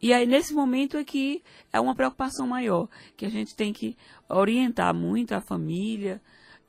E 0.00 0.12
aí, 0.12 0.26
nesse 0.26 0.52
momento 0.52 0.96
é 0.96 1.04
que 1.04 1.42
é 1.72 1.80
uma 1.80 1.94
preocupação 1.94 2.46
maior, 2.46 2.88
que 3.16 3.24
a 3.24 3.30
gente 3.30 3.56
tem 3.56 3.72
que 3.72 3.96
orientar 4.28 4.94
muito 4.94 5.32
a 5.32 5.40
família, 5.40 6.20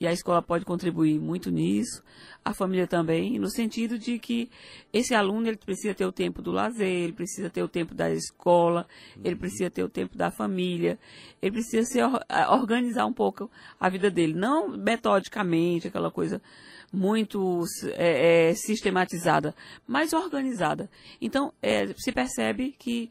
e 0.03 0.07
a 0.07 0.11
escola 0.11 0.41
pode 0.41 0.65
contribuir 0.65 1.17
muito 1.17 1.49
nisso, 1.49 2.03
a 2.43 2.53
família 2.53 2.85
também, 2.85 3.39
no 3.39 3.49
sentido 3.49 3.97
de 3.97 4.19
que 4.19 4.49
esse 4.91 5.15
aluno 5.15 5.47
ele 5.47 5.55
precisa 5.55 5.93
ter 5.93 6.05
o 6.05 6.11
tempo 6.11 6.41
do 6.41 6.51
lazer, 6.51 6.85
ele 6.85 7.13
precisa 7.13 7.49
ter 7.49 7.63
o 7.63 7.69
tempo 7.69 7.95
da 7.95 8.11
escola, 8.11 8.85
ele 9.23 9.37
precisa 9.37 9.69
ter 9.69 9.81
o 9.81 9.87
tempo 9.87 10.17
da 10.17 10.29
família, 10.29 10.99
ele 11.41 11.53
precisa 11.53 11.85
se 11.85 11.99
organizar 12.49 13.05
um 13.05 13.13
pouco 13.13 13.49
a 13.79 13.87
vida 13.87 14.11
dele, 14.11 14.33
não 14.33 14.67
metodicamente, 14.67 15.87
aquela 15.87 16.11
coisa 16.11 16.41
muito 16.91 17.63
é, 17.95 18.49
é, 18.49 18.55
sistematizada, 18.55 19.55
mas 19.87 20.11
organizada. 20.11 20.89
Então, 21.21 21.53
é, 21.61 21.87
se 21.93 22.11
percebe 22.11 22.75
que 22.77 23.09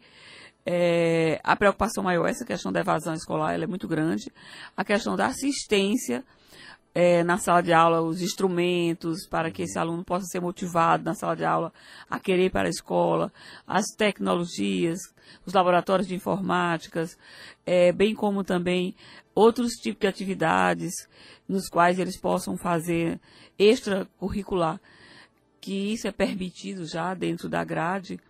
é, 0.66 1.40
a 1.42 1.56
preocupação 1.56 2.04
maior, 2.04 2.28
essa 2.28 2.44
questão 2.44 2.70
da 2.70 2.80
evasão 2.80 3.14
escolar, 3.14 3.54
ela 3.54 3.64
é 3.64 3.66
muito 3.66 3.88
grande, 3.88 4.30
a 4.76 4.84
questão 4.84 5.16
da 5.16 5.28
assistência 5.28 6.22
é, 6.94 7.24
na 7.24 7.38
sala 7.38 7.62
de 7.62 7.72
aula 7.72 8.02
os 8.02 8.20
instrumentos 8.20 9.26
para 9.26 9.50
que 9.50 9.62
esse 9.62 9.78
aluno 9.78 10.04
possa 10.04 10.26
ser 10.26 10.40
motivado 10.40 11.04
na 11.04 11.14
sala 11.14 11.34
de 11.34 11.44
aula 11.44 11.72
a 12.08 12.20
querer 12.20 12.46
ir 12.46 12.50
para 12.50 12.68
a 12.68 12.70
escola, 12.70 13.32
as 13.66 13.86
tecnologias, 13.96 14.98
os 15.46 15.54
laboratórios 15.54 16.06
de 16.06 16.14
informáticas, 16.14 17.16
é, 17.64 17.92
bem 17.92 18.14
como 18.14 18.44
também 18.44 18.94
outros 19.34 19.72
tipos 19.74 20.00
de 20.00 20.06
atividades 20.06 20.92
nos 21.48 21.68
quais 21.68 21.98
eles 21.98 22.20
possam 22.20 22.56
fazer 22.56 23.18
extracurricular, 23.58 24.80
que 25.60 25.92
isso 25.92 26.06
é 26.06 26.12
permitido 26.12 26.86
já 26.86 27.14
dentro 27.14 27.48
da 27.48 27.64
grade 27.64 28.20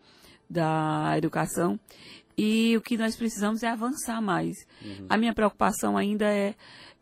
da 0.48 1.14
educação. 1.16 1.80
E 2.36 2.76
o 2.76 2.80
que 2.80 2.96
nós 2.96 3.14
precisamos 3.14 3.62
é 3.62 3.68
avançar 3.68 4.20
mais. 4.20 4.56
Uhum. 4.82 5.06
A 5.08 5.16
minha 5.16 5.34
preocupação 5.34 5.96
ainda 5.96 6.26
é 6.26 6.54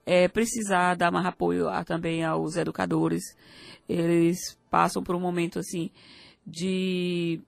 é, 0.05 0.29
precisar 0.29 0.95
dar 0.95 1.11
mais 1.11 1.27
apoio 1.27 1.69
a, 1.69 1.85
também 1.85 2.25
aos 2.25 2.57
educadores. 2.57 3.23
Eles 3.89 4.59
passam 4.71 5.03
por 5.03 5.15
um 5.15 5.21
momento 5.21 5.59
assim 5.59 5.91
de 6.47 7.41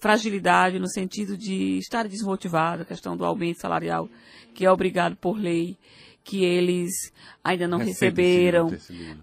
fragilidade 0.00 0.78
no 0.78 0.88
sentido 0.88 1.36
de 1.36 1.78
estar 1.78 2.08
desmotivados, 2.08 2.82
a 2.82 2.88
questão 2.88 3.16
do 3.16 3.24
aumento 3.24 3.60
salarial 3.60 4.08
que 4.52 4.66
é 4.66 4.70
obrigado 4.70 5.16
por 5.16 5.38
lei, 5.38 5.78
que 6.24 6.44
eles 6.44 7.12
ainda 7.42 7.66
não 7.66 7.78
receberam. 7.78 8.70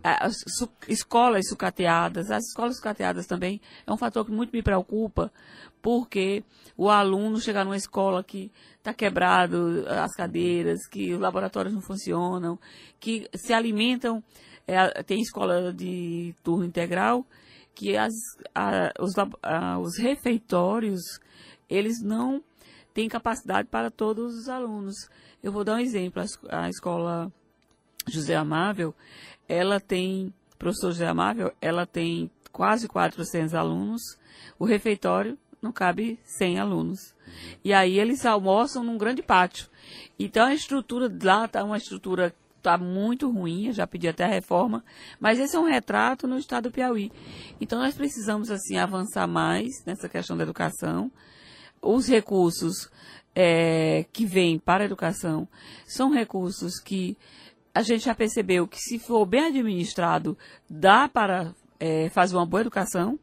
As 0.03 0.35
escolas 0.87 1.47
sucateadas, 1.47 2.29
as 2.29 2.45
escolas 2.45 2.77
sucateadas 2.77 3.25
também 3.25 3.61
é 3.85 3.91
um 3.91 3.97
fator 3.97 4.25
que 4.25 4.31
muito 4.31 4.51
me 4.51 4.61
preocupa, 4.61 5.31
porque 5.81 6.43
o 6.77 6.89
aluno 6.89 7.39
chegar 7.39 7.63
numa 7.63 7.77
escola 7.77 8.23
que 8.23 8.51
está 8.77 8.93
quebrado 8.93 9.85
as 9.87 10.13
cadeiras, 10.15 10.87
que 10.87 11.13
os 11.13 11.19
laboratórios 11.19 11.73
não 11.73 11.81
funcionam, 11.81 12.59
que 12.99 13.29
se 13.35 13.53
alimentam, 13.53 14.23
é, 14.67 15.03
tem 15.03 15.21
escola 15.21 15.73
de 15.73 16.33
turno 16.43 16.65
integral, 16.65 17.25
que 17.73 17.97
as, 17.97 18.13
a, 18.53 18.91
os, 18.99 19.13
a, 19.41 19.79
os 19.79 19.97
refeitórios, 19.97 21.01
eles 21.69 22.01
não 22.03 22.43
têm 22.93 23.07
capacidade 23.07 23.67
para 23.67 23.89
todos 23.89 24.35
os 24.35 24.49
alunos. 24.49 24.95
Eu 25.41 25.51
vou 25.51 25.63
dar 25.63 25.75
um 25.75 25.79
exemplo, 25.79 26.21
a, 26.49 26.65
a 26.65 26.69
escola 26.69 27.31
José 28.07 28.35
Amável, 28.35 28.93
ela 29.47 29.79
tem, 29.79 30.33
professor 30.57 30.91
José 30.91 31.07
Amável, 31.07 31.51
ela 31.61 31.85
tem 31.85 32.29
quase 32.51 32.87
400 32.87 33.53
alunos, 33.53 34.01
o 34.57 34.65
refeitório 34.65 35.37
não 35.61 35.71
cabe 35.71 36.19
100 36.23 36.59
alunos. 36.59 37.15
E 37.63 37.73
aí 37.73 37.99
eles 37.99 38.25
almoçam 38.25 38.83
num 38.83 38.97
grande 38.97 39.21
pátio. 39.21 39.67
Então 40.17 40.45
a 40.45 40.53
estrutura 40.53 41.11
lá 41.23 41.45
está 41.45 41.63
uma 41.63 41.77
estrutura 41.77 42.33
está 42.57 42.77
muito 42.77 43.31
ruim, 43.31 43.67
eu 43.67 43.73
já 43.73 43.87
pedi 43.87 44.07
até 44.07 44.25
a 44.25 44.27
reforma, 44.27 44.83
mas 45.19 45.39
esse 45.39 45.55
é 45.55 45.59
um 45.59 45.63
retrato 45.63 46.27
no 46.27 46.37
estado 46.37 46.69
do 46.69 46.71
Piauí. 46.71 47.11
Então 47.59 47.79
nós 47.79 47.95
precisamos 47.95 48.51
assim 48.51 48.77
avançar 48.77 49.27
mais 49.27 49.83
nessa 49.85 50.09
questão 50.09 50.37
da 50.37 50.43
educação. 50.43 51.11
Os 51.81 52.07
recursos 52.07 52.89
é, 53.33 54.05
que 54.11 54.25
vêm 54.25 54.59
para 54.59 54.83
a 54.83 54.85
educação 54.85 55.47
são 55.87 56.11
recursos 56.11 56.79
que 56.79 57.17
a 57.73 57.81
gente 57.81 58.05
já 58.05 58.13
percebeu 58.13 58.67
que 58.67 58.79
se 58.79 58.99
for 58.99 59.25
bem 59.25 59.45
administrado 59.45 60.37
dá 60.69 61.07
para 61.07 61.53
é, 61.79 62.09
fazer 62.09 62.35
uma 62.35 62.45
boa 62.45 62.61
educação. 62.61 63.17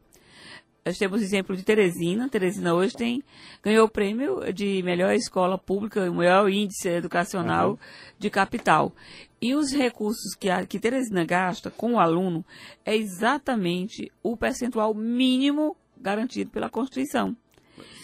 Nós 0.87 0.97
temos 0.97 1.19
o 1.19 1.23
exemplo 1.23 1.53
de 1.53 1.63
Teresina. 1.63 2.29
Teresina 2.29 2.73
hoje 2.73 2.95
tem, 2.95 3.21
ganhou 3.61 3.87
o 3.87 3.89
prêmio 3.89 4.41
de 4.53 4.81
melhor 4.83 5.13
escola 5.13 5.57
pública, 5.57 6.09
o 6.09 6.13
maior 6.13 6.49
índice 6.49 6.87
educacional 6.87 7.71
uhum. 7.71 7.77
de 8.17 8.29
capital. 8.29 8.93
E 9.41 9.53
os 9.53 9.73
recursos 9.73 10.33
que, 10.33 10.49
a, 10.49 10.65
que 10.65 10.79
Teresina 10.79 11.25
gasta 11.25 11.69
com 11.69 11.95
o 11.95 11.99
aluno 11.99 12.45
é 12.85 12.95
exatamente 12.95 14.09
o 14.23 14.37
percentual 14.37 14.93
mínimo 14.93 15.75
garantido 15.99 16.51
pela 16.51 16.69
Constituição. 16.69 17.35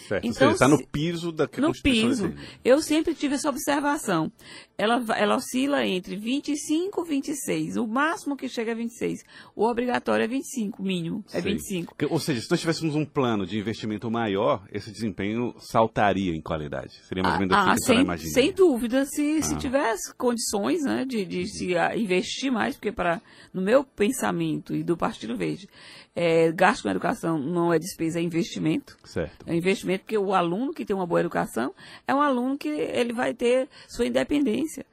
Certo. 0.06 0.26
Então, 0.26 0.50
está 0.50 0.68
no 0.68 0.86
piso 0.86 1.32
da 1.32 1.48
No 1.58 1.72
piso. 1.72 2.32
Eu 2.64 2.80
sempre 2.82 3.14
tive 3.14 3.36
essa 3.36 3.48
observação. 3.48 4.30
Ela, 4.76 5.02
ela 5.16 5.36
oscila 5.36 5.86
entre 5.86 6.16
25 6.16 7.04
e 7.04 7.08
26. 7.08 7.76
O 7.76 7.86
máximo 7.86 8.36
que 8.36 8.48
chega 8.48 8.72
é 8.72 8.74
26. 8.74 9.24
O 9.54 9.64
obrigatório 9.64 10.24
é 10.24 10.28
25, 10.28 10.82
mínimo. 10.82 11.24
É 11.28 11.40
Sei. 11.40 11.52
25. 11.52 11.94
Ou 12.10 12.20
seja, 12.20 12.40
se 12.40 12.50
nós 12.50 12.60
tivéssemos 12.60 12.94
um 12.94 13.04
plano 13.04 13.46
de 13.46 13.58
investimento 13.58 14.10
maior, 14.10 14.66
esse 14.70 14.90
desempenho 14.90 15.54
saltaria 15.58 16.34
em 16.34 16.40
qualidade. 16.42 16.92
Seria 17.08 17.22
mais 17.22 17.36
ou 17.36 17.40
menos 17.40 17.56
ah, 17.56 17.72
assim 17.72 18.04
ah, 18.06 18.18
sem, 18.18 18.30
sem 18.30 18.52
dúvida, 18.52 19.06
se, 19.06 19.38
ah. 19.38 19.42
se 19.42 19.56
tivesse 19.56 20.14
condições 20.14 20.82
né, 20.82 21.04
de, 21.04 21.24
de 21.24 21.46
se 21.46 21.74
investir 21.96 22.52
mais, 22.52 22.74
porque 22.74 22.92
para, 22.92 23.22
no 23.52 23.62
meu 23.62 23.84
pensamento 23.84 24.74
e 24.74 24.82
do 24.82 24.96
Partido 24.96 25.36
Verde, 25.36 25.68
é, 26.16 26.52
gasto 26.52 26.82
com 26.82 26.90
educação 26.90 27.38
não 27.38 27.72
é 27.72 27.78
despesa, 27.78 28.18
é 28.18 28.22
investimento. 28.22 28.96
Certo. 29.04 29.44
É 29.48 29.54
investimento 29.54 29.93
porque 29.98 30.16
o 30.16 30.34
aluno 30.34 30.72
que 30.72 30.84
tem 30.84 30.94
uma 30.94 31.06
boa 31.06 31.20
educação 31.20 31.74
é 32.06 32.14
um 32.14 32.20
aluno 32.20 32.56
que 32.58 32.68
ele 32.68 33.12
vai 33.12 33.34
ter 33.34 33.68
sua 33.88 34.06
independência. 34.06 34.86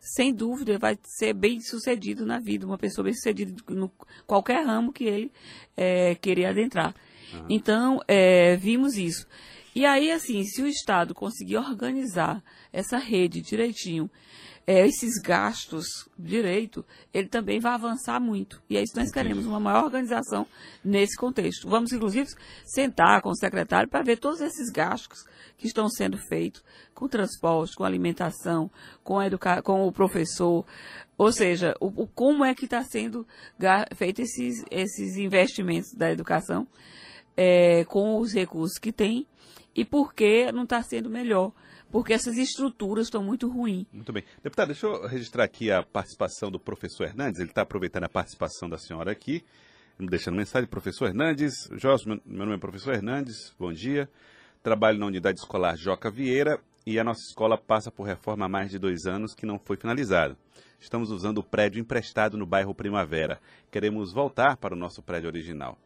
Sem 0.00 0.32
dúvida, 0.32 0.72
ele 0.72 0.78
vai 0.78 0.98
ser 1.02 1.32
bem 1.34 1.60
sucedido 1.60 2.24
na 2.24 2.38
vida, 2.38 2.66
uma 2.66 2.78
pessoa 2.78 3.04
bem 3.04 3.14
sucedida 3.14 3.54
no 3.68 3.90
qualquer 4.26 4.64
ramo 4.64 4.92
que 4.92 5.04
ele 5.04 5.32
é, 5.76 6.14
querer 6.14 6.46
adentrar. 6.46 6.94
Uhum. 7.32 7.46
Então, 7.48 8.00
é, 8.06 8.56
vimos 8.56 8.96
isso. 8.96 9.26
E 9.74 9.84
aí, 9.84 10.10
assim, 10.10 10.44
se 10.44 10.62
o 10.62 10.66
Estado 10.66 11.14
conseguir 11.14 11.56
organizar 11.56 12.42
essa 12.72 12.98
rede 12.98 13.40
direitinho, 13.40 14.10
é, 14.68 14.86
esses 14.86 15.18
gastos 15.18 16.10
direito, 16.18 16.84
ele 17.14 17.26
também 17.26 17.58
vai 17.58 17.72
avançar 17.72 18.20
muito. 18.20 18.62
E 18.68 18.76
é 18.76 18.82
isso 18.82 18.92
que 18.92 19.00
nós 19.00 19.10
queremos, 19.10 19.46
uma 19.46 19.58
maior 19.58 19.84
organização 19.84 20.46
nesse 20.84 21.16
contexto. 21.16 21.66
Vamos, 21.66 21.90
inclusive, 21.90 22.28
sentar 22.66 23.22
com 23.22 23.30
o 23.30 23.34
secretário 23.34 23.88
para 23.88 24.02
ver 24.02 24.18
todos 24.18 24.42
esses 24.42 24.70
gastos 24.70 25.24
que 25.56 25.66
estão 25.66 25.88
sendo 25.88 26.18
feitos 26.18 26.62
com 26.94 27.08
transporte, 27.08 27.74
com 27.74 27.82
alimentação, 27.82 28.70
com, 29.02 29.22
educa 29.22 29.62
com 29.62 29.88
o 29.88 29.90
professor, 29.92 30.66
ou 31.16 31.32
seja, 31.32 31.74
o, 31.80 32.02
o 32.02 32.06
como 32.06 32.44
é 32.44 32.54
que 32.54 32.66
está 32.66 32.84
sendo 32.84 33.26
feito 33.96 34.20
esses, 34.20 34.62
esses 34.70 35.16
investimentos 35.16 35.94
da 35.94 36.12
educação 36.12 36.68
é, 37.40 37.84
com 37.84 38.18
os 38.18 38.34
recursos 38.34 38.78
que 38.78 38.90
tem 38.90 39.24
e 39.76 39.84
por 39.84 40.12
que 40.12 40.50
não 40.50 40.64
está 40.64 40.82
sendo 40.82 41.08
melhor 41.08 41.52
porque 41.90 42.12
essas 42.12 42.36
estruturas 42.36 43.06
estão 43.06 43.22
muito 43.22 43.48
ruins. 43.48 43.86
Muito 43.90 44.12
bem. 44.12 44.22
Deputado, 44.42 44.66
deixa 44.66 44.86
eu 44.86 45.06
registrar 45.06 45.44
aqui 45.44 45.70
a 45.70 45.82
participação 45.82 46.50
do 46.50 46.58
professor 46.58 47.04
Hernandes, 47.04 47.40
ele 47.40 47.48
está 47.48 47.62
aproveitando 47.62 48.04
a 48.04 48.08
participação 48.08 48.68
da 48.68 48.76
senhora 48.76 49.10
aqui, 49.10 49.42
deixando 49.98 50.36
mensagem, 50.36 50.68
professor 50.68 51.06
Hernandes, 51.06 51.54
Jorge, 51.76 52.04
meu 52.06 52.20
nome 52.26 52.56
é 52.56 52.58
professor 52.58 52.92
Hernandes, 52.92 53.54
bom 53.58 53.72
dia, 53.72 54.06
trabalho 54.62 54.98
na 54.98 55.06
unidade 55.06 55.38
escolar 55.38 55.76
Joca 55.76 56.10
Vieira 56.10 56.60
e 56.84 56.98
a 56.98 57.04
nossa 57.04 57.22
escola 57.22 57.56
passa 57.56 57.90
por 57.90 58.02
reforma 58.02 58.44
há 58.44 58.48
mais 58.48 58.70
de 58.70 58.78
dois 58.78 59.06
anos 59.06 59.34
que 59.34 59.46
não 59.46 59.58
foi 59.58 59.76
finalizada. 59.76 60.36
Estamos 60.80 61.10
usando 61.10 61.38
o 61.38 61.42
prédio 61.42 61.80
emprestado 61.80 62.36
no 62.36 62.46
bairro 62.46 62.74
Primavera. 62.74 63.40
Queremos 63.70 64.12
voltar 64.12 64.56
para 64.56 64.74
o 64.74 64.78
nosso 64.78 65.02
prédio 65.02 65.28
original. 65.28 65.76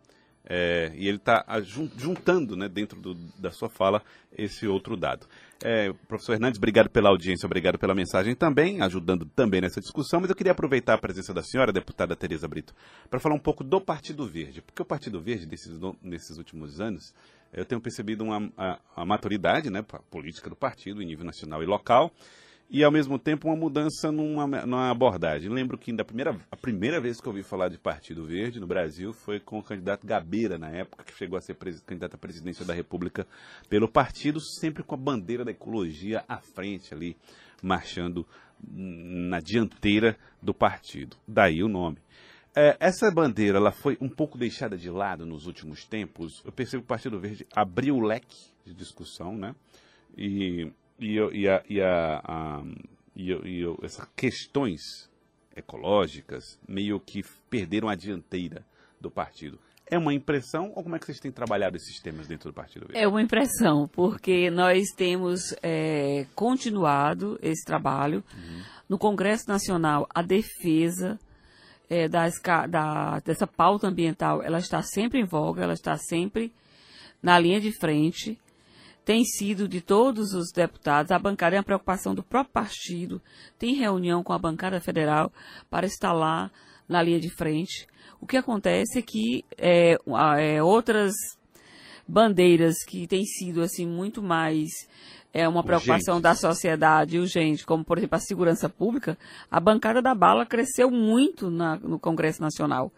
É, 0.44 0.90
e 0.94 1.06
ele 1.06 1.18
está 1.18 1.44
juntando 1.62 2.56
né, 2.56 2.68
dentro 2.68 3.00
do, 3.00 3.14
da 3.38 3.50
sua 3.50 3.68
fala 3.68 4.02
esse 4.36 4.66
outro 4.66 4.96
dado. 4.96 5.26
É, 5.62 5.92
professor 6.08 6.32
Hernandes, 6.32 6.58
obrigado 6.58 6.90
pela 6.90 7.08
audiência, 7.08 7.46
obrigado 7.46 7.78
pela 7.78 7.94
mensagem 7.94 8.34
também, 8.34 8.80
ajudando 8.82 9.24
também 9.24 9.60
nessa 9.60 9.80
discussão, 9.80 10.20
mas 10.20 10.30
eu 10.30 10.34
queria 10.34 10.50
aproveitar 10.50 10.94
a 10.94 10.98
presença 10.98 11.32
da 11.32 11.42
senhora, 11.42 11.72
deputada 11.72 12.16
Tereza 12.16 12.48
Brito, 12.48 12.74
para 13.08 13.20
falar 13.20 13.36
um 13.36 13.40
pouco 13.40 13.62
do 13.62 13.80
Partido 13.80 14.26
Verde, 14.26 14.60
porque 14.60 14.82
o 14.82 14.84
Partido 14.84 15.20
Verde, 15.20 15.46
nesses, 15.46 15.78
nesses 16.02 16.36
últimos 16.36 16.80
anos, 16.80 17.14
eu 17.52 17.64
tenho 17.64 17.80
percebido 17.80 18.24
uma, 18.24 18.50
a, 18.56 18.80
a 18.96 19.04
maturidade 19.04 19.70
né, 19.70 19.84
política 20.10 20.50
do 20.50 20.56
partido 20.56 21.00
em 21.00 21.06
nível 21.06 21.24
nacional 21.24 21.62
e 21.62 21.66
local, 21.66 22.10
e 22.72 22.82
ao 22.82 22.90
mesmo 22.90 23.18
tempo 23.18 23.48
uma 23.48 23.56
mudança 23.56 24.10
numa, 24.10 24.46
numa 24.46 24.90
abordagem. 24.90 25.50
lembro 25.50 25.76
que 25.76 25.92
da 25.92 26.06
primeira, 26.06 26.34
a 26.50 26.56
primeira 26.56 26.98
vez 26.98 27.20
que 27.20 27.28
eu 27.28 27.30
ouvi 27.30 27.42
falar 27.42 27.68
de 27.68 27.76
Partido 27.76 28.24
Verde 28.24 28.58
no 28.58 28.66
Brasil 28.66 29.12
foi 29.12 29.38
com 29.38 29.58
o 29.58 29.62
candidato 29.62 30.06
Gabeira, 30.06 30.56
na 30.56 30.70
época, 30.70 31.04
que 31.04 31.14
chegou 31.14 31.36
a 31.36 31.42
ser 31.42 31.54
candidato 31.84 32.14
à 32.14 32.18
presidência 32.18 32.64
da 32.64 32.72
República 32.72 33.26
pelo 33.68 33.86
partido, 33.86 34.40
sempre 34.40 34.82
com 34.82 34.94
a 34.94 34.98
bandeira 34.98 35.44
da 35.44 35.50
ecologia 35.50 36.24
à 36.26 36.38
frente 36.38 36.94
ali, 36.94 37.14
marchando 37.62 38.26
na 38.66 39.38
dianteira 39.40 40.16
do 40.40 40.54
partido. 40.54 41.14
Daí 41.28 41.62
o 41.62 41.68
nome. 41.68 41.98
É, 42.56 42.74
essa 42.80 43.10
bandeira 43.10 43.58
ela 43.58 43.70
foi 43.70 43.98
um 44.00 44.08
pouco 44.08 44.38
deixada 44.38 44.78
de 44.78 44.88
lado 44.88 45.26
nos 45.26 45.46
últimos 45.46 45.84
tempos. 45.84 46.42
Eu 46.42 46.52
percebo 46.52 46.82
que 46.82 46.86
o 46.86 46.88
Partido 46.88 47.20
Verde 47.20 47.46
abriu 47.54 47.96
o 47.96 48.00
leque 48.00 48.50
de 48.64 48.72
discussão, 48.72 49.36
né? 49.36 49.54
E 50.16 50.70
e, 51.02 51.16
e, 51.16 51.48
a, 51.48 51.62
e, 51.68 51.80
a, 51.80 52.22
a, 52.24 52.62
e, 53.16 53.32
e 53.32 53.76
essas 53.82 54.06
questões 54.16 55.10
ecológicas 55.54 56.58
meio 56.66 56.98
que 57.00 57.22
perderam 57.50 57.88
a 57.88 57.94
dianteira 57.94 58.64
do 59.00 59.10
partido. 59.10 59.58
É 59.90 59.98
uma 59.98 60.14
impressão 60.14 60.72
ou 60.74 60.82
como 60.82 60.96
é 60.96 60.98
que 60.98 61.04
vocês 61.04 61.20
têm 61.20 61.30
trabalhado 61.30 61.76
esses 61.76 62.00
temas 62.00 62.26
dentro 62.26 62.50
do 62.50 62.54
Partido? 62.54 62.86
É 62.94 63.06
uma 63.06 63.20
impressão, 63.20 63.86
porque 63.86 64.50
nós 64.50 64.86
temos 64.96 65.54
é, 65.62 66.24
continuado 66.34 67.38
esse 67.42 67.62
trabalho. 67.62 68.24
Uhum. 68.32 68.62
No 68.88 68.96
Congresso 68.96 69.46
Nacional, 69.48 70.08
a 70.14 70.22
defesa 70.22 71.18
é, 71.90 72.08
das, 72.08 72.32
da, 72.70 73.20
dessa 73.20 73.46
pauta 73.46 73.86
ambiental, 73.86 74.42
ela 74.42 74.60
está 74.60 74.80
sempre 74.80 75.20
em 75.20 75.26
voga, 75.26 75.62
ela 75.62 75.74
está 75.74 75.98
sempre 75.98 76.54
na 77.22 77.38
linha 77.38 77.60
de 77.60 77.70
frente 77.78 78.38
tem 79.04 79.24
sido 79.24 79.68
de 79.68 79.80
todos 79.80 80.32
os 80.32 80.52
deputados, 80.52 81.10
a 81.10 81.18
bancada 81.18 81.56
é 81.56 81.58
uma 81.58 81.64
preocupação 81.64 82.14
do 82.14 82.22
próprio 82.22 82.52
partido, 82.52 83.20
tem 83.58 83.74
reunião 83.74 84.22
com 84.22 84.32
a 84.32 84.38
bancada 84.38 84.80
federal 84.80 85.32
para 85.68 85.86
estar 85.86 86.12
lá 86.12 86.50
na 86.88 87.02
linha 87.02 87.20
de 87.20 87.30
frente. 87.30 87.86
O 88.20 88.26
que 88.26 88.36
acontece 88.36 88.98
é 88.98 89.02
que 89.02 89.44
é, 89.58 89.96
é, 90.38 90.62
outras 90.62 91.12
bandeiras 92.06 92.84
que 92.84 93.06
têm 93.06 93.24
sido 93.24 93.62
assim 93.62 93.86
muito 93.86 94.22
mais 94.22 94.70
é 95.32 95.48
uma 95.48 95.64
preocupação 95.64 96.16
urgente. 96.16 96.22
da 96.22 96.34
sociedade 96.34 97.18
urgente, 97.18 97.64
como 97.64 97.84
por 97.84 97.96
exemplo 97.96 98.16
a 98.16 98.20
segurança 98.20 98.68
pública, 98.68 99.16
a 99.50 99.58
bancada 99.58 100.02
da 100.02 100.14
bala 100.14 100.44
cresceu 100.44 100.90
muito 100.90 101.50
na, 101.50 101.76
no 101.76 101.98
Congresso 101.98 102.42
Nacional. 102.42 102.92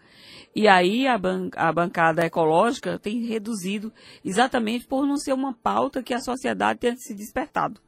E 0.53 0.67
aí 0.67 1.07
a, 1.07 1.17
ban 1.17 1.49
a 1.55 1.71
bancada 1.71 2.25
ecológica 2.25 2.99
tem 2.99 3.25
reduzido 3.25 3.91
exatamente 4.23 4.85
por 4.85 5.05
não 5.05 5.17
ser 5.17 5.33
uma 5.33 5.53
pauta 5.53 6.03
que 6.03 6.13
a 6.13 6.19
sociedade 6.19 6.79
tenha 6.79 6.95
se 6.97 7.13
despertado. 7.13 7.79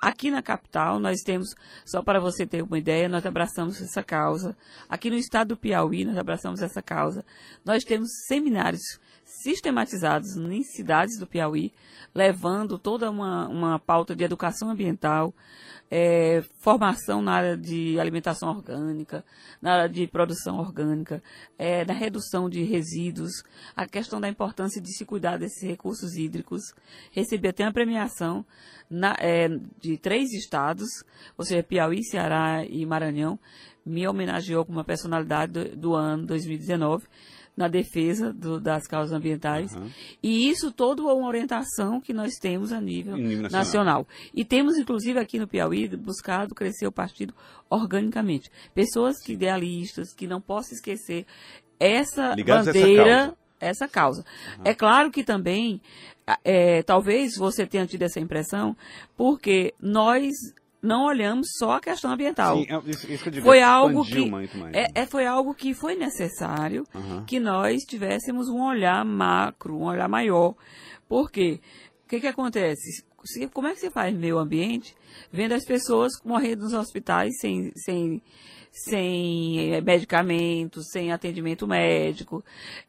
Aqui 0.00 0.30
na 0.30 0.40
capital, 0.40 1.00
nós 1.00 1.22
temos, 1.22 1.48
só 1.84 2.00
para 2.02 2.20
você 2.20 2.46
ter 2.46 2.62
uma 2.62 2.78
ideia, 2.78 3.08
nós 3.08 3.26
abraçamos 3.26 3.80
essa 3.80 4.00
causa. 4.00 4.56
Aqui 4.88 5.10
no 5.10 5.16
estado 5.16 5.48
do 5.48 5.56
Piauí, 5.56 6.04
nós 6.04 6.16
abraçamos 6.16 6.62
essa 6.62 6.80
causa. 6.80 7.24
Nós 7.64 7.82
temos 7.82 8.08
seminários 8.28 9.00
sistematizados 9.28 10.36
em 10.36 10.62
cidades 10.62 11.18
do 11.18 11.26
Piauí, 11.26 11.70
levando 12.14 12.78
toda 12.78 13.10
uma, 13.10 13.46
uma 13.46 13.78
pauta 13.78 14.16
de 14.16 14.24
educação 14.24 14.70
ambiental, 14.70 15.34
é, 15.90 16.42
formação 16.60 17.20
na 17.20 17.32
área 17.32 17.56
de 17.56 18.00
alimentação 18.00 18.48
orgânica, 18.48 19.22
na 19.60 19.74
área 19.74 19.88
de 19.88 20.06
produção 20.06 20.58
orgânica, 20.58 21.22
é, 21.58 21.84
na 21.84 21.92
redução 21.92 22.48
de 22.48 22.62
resíduos, 22.62 23.42
a 23.76 23.86
questão 23.86 24.18
da 24.18 24.28
importância 24.28 24.80
de 24.80 24.90
se 24.96 25.04
cuidar 25.04 25.38
desses 25.38 25.62
recursos 25.62 26.16
hídricos. 26.16 26.62
Recebi 27.12 27.48
até 27.48 27.64
uma 27.64 27.72
premiação 27.72 28.44
na, 28.88 29.14
é, 29.18 29.48
de 29.78 29.98
três 29.98 30.32
estados, 30.32 30.88
ou 31.36 31.44
seja, 31.44 31.62
Piauí, 31.62 32.02
Ceará 32.02 32.64
e 32.64 32.84
Maranhão, 32.86 33.38
me 33.84 34.06
homenageou 34.08 34.64
como 34.64 34.78
uma 34.78 34.84
personalidade 34.84 35.52
do, 35.52 35.76
do 35.76 35.94
ano 35.94 36.26
2019 36.26 37.06
na 37.58 37.66
defesa 37.66 38.32
do, 38.32 38.60
das 38.60 38.86
causas 38.86 39.12
ambientais. 39.12 39.74
Uhum. 39.74 39.90
E 40.22 40.48
isso 40.48 40.70
toda 40.70 41.02
é 41.02 41.12
uma 41.12 41.26
orientação 41.26 42.00
que 42.00 42.12
nós 42.12 42.34
temos 42.40 42.72
a 42.72 42.80
nível, 42.80 43.16
nível 43.16 43.42
nacional. 43.42 43.58
nacional. 43.58 44.08
E 44.32 44.44
temos, 44.44 44.78
inclusive, 44.78 45.18
aqui 45.18 45.40
no 45.40 45.48
Piauí, 45.48 45.88
buscado 45.96 46.54
crescer 46.54 46.86
o 46.86 46.92
partido 46.92 47.34
organicamente. 47.68 48.48
Pessoas 48.72 49.16
que, 49.20 49.32
idealistas, 49.32 50.14
que 50.14 50.28
não 50.28 50.40
possam 50.40 50.74
esquecer 50.74 51.26
essa 51.80 52.32
Ligados 52.34 52.66
bandeira, 52.66 53.36
essa 53.58 53.88
causa. 53.88 54.24
Uhum. 54.58 54.62
É 54.64 54.72
claro 54.72 55.10
que 55.10 55.24
também, 55.24 55.82
é, 56.44 56.84
talvez 56.84 57.36
você 57.36 57.66
tenha 57.66 57.86
tido 57.88 58.02
essa 58.02 58.20
impressão, 58.20 58.76
porque 59.16 59.74
nós 59.80 60.30
não 60.82 61.04
olhamos 61.06 61.48
só 61.58 61.72
a 61.72 61.80
questão 61.80 62.12
ambiental. 62.12 62.56
Sim, 62.56 62.66
é, 62.68 62.90
isso, 62.90 63.10
isso 63.10 63.30
que 63.30 63.40
foi 63.40 63.62
algo 63.62 64.04
que 64.04 64.30
é, 64.72 65.02
é, 65.02 65.06
foi 65.06 65.26
algo 65.26 65.54
que 65.54 65.74
foi 65.74 65.96
necessário 65.96 66.84
uhum. 66.94 67.24
que 67.24 67.40
nós 67.40 67.82
tivéssemos 67.82 68.48
um 68.48 68.62
olhar 68.62 69.04
macro, 69.04 69.76
um 69.76 69.84
olhar 69.84 70.08
maior. 70.08 70.54
Por 71.08 71.30
quê? 71.30 71.60
O 72.04 72.08
que, 72.08 72.20
que 72.20 72.26
acontece? 72.26 73.04
Como 73.52 73.66
é 73.66 73.74
que 73.74 73.80
você 73.80 73.90
faz 73.90 74.14
meio 74.16 74.38
ambiente 74.38 74.94
vendo 75.32 75.52
as 75.52 75.64
pessoas 75.64 76.12
morrendo 76.24 76.62
nos 76.62 76.72
hospitais 76.72 77.38
sem, 77.40 77.72
sem 77.74 78.22
sem 78.84 79.74
é, 79.74 79.80
medicamentos, 79.80 80.90
sem 80.90 81.12
atendimento 81.12 81.66
médico, 81.66 82.44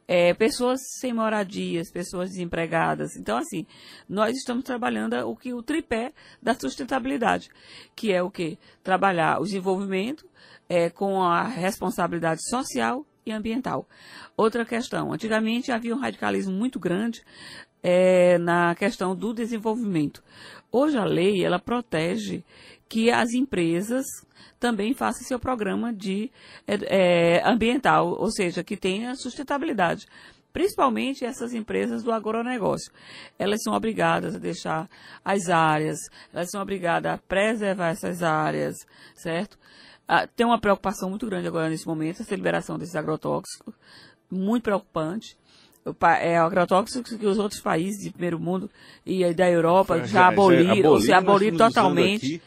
é, 0.08 0.34
pessoas 0.34 0.80
sem 1.00 1.13
moradias, 1.13 1.92
pessoas 1.92 2.30
desempregadas. 2.30 3.15
Então, 3.15 3.38
assim, 3.38 3.65
nós 4.08 4.38
estamos 4.38 4.63
trabalhando 4.63 5.15
o 5.28 5.36
que 5.36 5.54
o 5.54 5.63
tripé 5.63 6.13
da 6.42 6.54
sustentabilidade, 6.54 7.50
que 7.96 8.12
é 8.12 8.22
o 8.22 8.30
que? 8.30 8.58
Trabalhar 8.84 9.39
o 9.39 9.46
desenvolvimento 9.46 10.28
é, 10.68 10.89
com 10.89 11.22
a 11.22 11.44
responsabilidade 11.44 12.42
social 12.50 13.06
e 13.26 13.32
ambiental. 13.32 13.88
Outra 14.36 14.65
questão, 14.65 15.12
antigamente 15.12 15.72
havia 15.72 15.96
um 15.96 16.00
radicalismo 16.00 16.54
muito 16.54 16.80
grande 16.80 17.24
é, 17.84 18.38
na 18.38 18.76
questão 18.76 19.15
do 19.15 19.34
desenvolvimento. 19.34 20.24
Hoje 20.72 20.98
a 20.98 21.04
lei 21.04 21.44
ela 21.44 21.60
protege 21.60 22.44
que 22.88 23.12
as 23.12 23.34
empresas 23.34 24.06
também 24.60 24.94
façam 24.94 25.24
seu 25.24 25.39
programa 25.39 25.94
de 25.94 26.32
é, 26.68 27.38
é, 27.38 27.50
ambiental, 27.50 28.10
ou 28.20 28.32
seja, 28.32 28.63
que 28.63 28.76
tenha 28.76 29.15
sustentabilidade. 29.15 30.06
Principalmente 30.52 31.24
essas 31.24 31.54
empresas 31.54 32.04
do 32.04 32.12
agronegócio. 32.12 32.92
Elas 33.38 33.62
são 33.63 33.74
obrigadas 33.74 34.36
a 34.36 34.39
deixar 34.39 34.89
as 35.24 35.48
áreas, 35.48 36.00
elas 36.34 36.50
são 36.50 36.62
obrigadas 36.62 37.13
a 37.13 37.18
preservar 37.18 37.89
essas 37.89 38.24
áreas, 38.24 38.76
certo? 39.13 39.58
Ah, 40.08 40.26
tem 40.28 40.46
uma 40.46 40.60
preocupação 40.60 41.10
muito 41.10 41.28
grande 41.28 41.48
agora 41.48 41.70
nesse 41.70 41.88
momento, 41.88 42.22
essa 42.22 42.36
liberação 42.36 42.80
desses 42.80 42.96
agrotóxicos, 42.96 43.76
muito 44.30 44.63
preocupante 44.63 45.38
é, 46.20 46.38
agrotóxicos 46.38 47.13
que 47.13 47.26
os 47.26 47.38
outros 47.38 47.62
países 47.62 48.04
de 48.04 48.12
primeiro 48.12 48.39
mundo 48.39 48.70
e 49.06 49.34
da 49.34 49.50
Europa 49.50 50.00
já, 50.00 50.06
já 50.06 50.28
aboliram, 50.28 50.92
ou 50.92 51.02
se 51.02 51.12
aboliram 51.12 51.58
totalmente. 51.58 52.42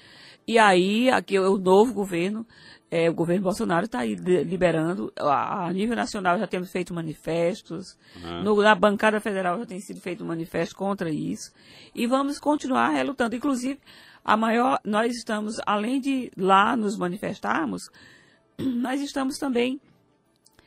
E 0.47 0.59
aí, 0.59 1.09
aqui 1.11 1.39
o 1.39 1.57
novo 1.57 1.93
governo, 1.93 2.47
é, 2.91 3.09
o 3.09 3.15
governo 3.15 3.45
Bolsonaro 3.45 3.87
está 3.87 4.01
aí 4.01 4.15
liberando, 4.15 5.13
a, 5.19 5.67
a, 5.67 5.73
nível 5.73 5.97
nacional 5.97 6.39
já 6.39 6.47
temos 6.47 6.71
feito 6.71 6.93
manifestos, 6.93 7.97
uhum. 8.23 8.43
no, 8.43 8.63
na 8.63 8.75
bancada 8.75 9.21
federal 9.21 9.59
já 9.61 9.67
tem 9.67 9.81
sido 9.81 10.01
feito 10.01 10.23
um 10.23 10.27
manifesto 10.27 10.77
contra 10.77 11.09
isso, 11.11 11.53
e 11.95 12.07
vamos 12.07 12.39
continuar 12.39 12.91
relutando. 12.91 13.35
Inclusive, 13.35 13.79
a 14.25 14.37
maior, 14.37 14.79
nós 14.85 15.17
estamos, 15.17 15.57
além 15.65 16.01
de 16.01 16.31
lá 16.37 16.77
nos 16.77 16.99
manifestarmos, 16.99 17.89
nós 18.59 19.01
estamos 19.01 19.39
também 19.39 19.81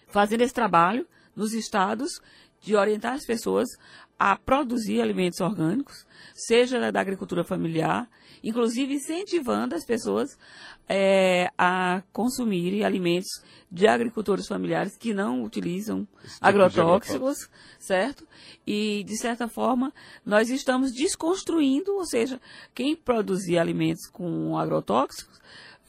fazendo 0.08 0.42
esse 0.42 0.54
trabalho 0.54 1.06
nos 1.36 1.54
estados 1.54 2.22
de 2.66 2.76
orientar 2.76 3.14
as 3.14 3.26
pessoas 3.26 3.70
a 4.18 4.36
produzir 4.36 5.02
alimentos 5.02 5.40
orgânicos, 5.40 6.06
seja 6.34 6.92
da 6.92 7.00
agricultura 7.00 7.44
familiar, 7.44 8.10
inclusive 8.44 8.96
incentivando 8.96 9.76
as 9.76 9.86
pessoas 9.86 10.38
é, 10.88 11.50
a 11.58 12.02
consumirem 12.12 12.84
alimentos 12.84 13.44
de 13.70 13.88
agricultores 13.88 14.48
familiares 14.48 14.98
que 14.98 15.14
não 15.14 15.44
utilizam 15.44 16.06
tipo 16.06 16.38
agrotóxicos, 16.40 17.50
certo? 17.78 18.28
E, 18.66 19.04
de 19.04 19.18
certa 19.18 19.48
forma, 19.48 19.94
nós 20.26 20.50
estamos 20.50 20.94
desconstruindo, 20.94 21.94
ou 21.94 22.06
seja, 22.06 22.40
quem 22.74 22.96
produzir 22.96 23.58
alimentos 23.58 24.08
com 24.08 24.58
agrotóxicos 24.58 25.40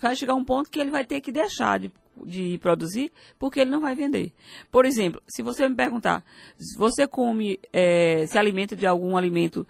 vai 0.00 0.16
chegar 0.16 0.32
a 0.32 0.36
um 0.36 0.44
ponto 0.44 0.70
que 0.70 0.80
ele 0.80 0.90
vai 0.90 1.04
ter 1.04 1.20
que 1.20 1.32
deixar 1.32 1.78
de 1.78 1.92
de 2.24 2.58
produzir, 2.58 3.12
porque 3.38 3.60
ele 3.60 3.70
não 3.70 3.80
vai 3.80 3.94
vender. 3.94 4.32
Por 4.70 4.84
exemplo, 4.84 5.22
se 5.26 5.42
você 5.42 5.68
me 5.68 5.74
perguntar, 5.74 6.24
se 6.58 6.76
você 6.78 7.06
come, 7.06 7.58
é, 7.72 8.26
se 8.26 8.38
alimenta 8.38 8.74
de 8.74 8.86
algum 8.86 9.16
alimento 9.16 9.66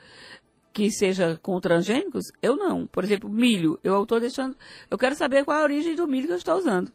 que 0.72 0.90
seja 0.90 1.38
com 1.42 1.58
transgênicos, 1.58 2.26
eu 2.42 2.54
não. 2.54 2.86
Por 2.86 3.02
exemplo, 3.02 3.30
milho, 3.30 3.80
eu 3.82 4.02
estou 4.02 4.20
deixando, 4.20 4.54
eu 4.90 4.98
quero 4.98 5.14
saber 5.14 5.44
qual 5.44 5.56
é 5.56 5.60
a 5.62 5.64
origem 5.64 5.96
do 5.96 6.06
milho 6.06 6.26
que 6.26 6.32
eu 6.34 6.36
estou 6.36 6.56
usando. 6.56 6.92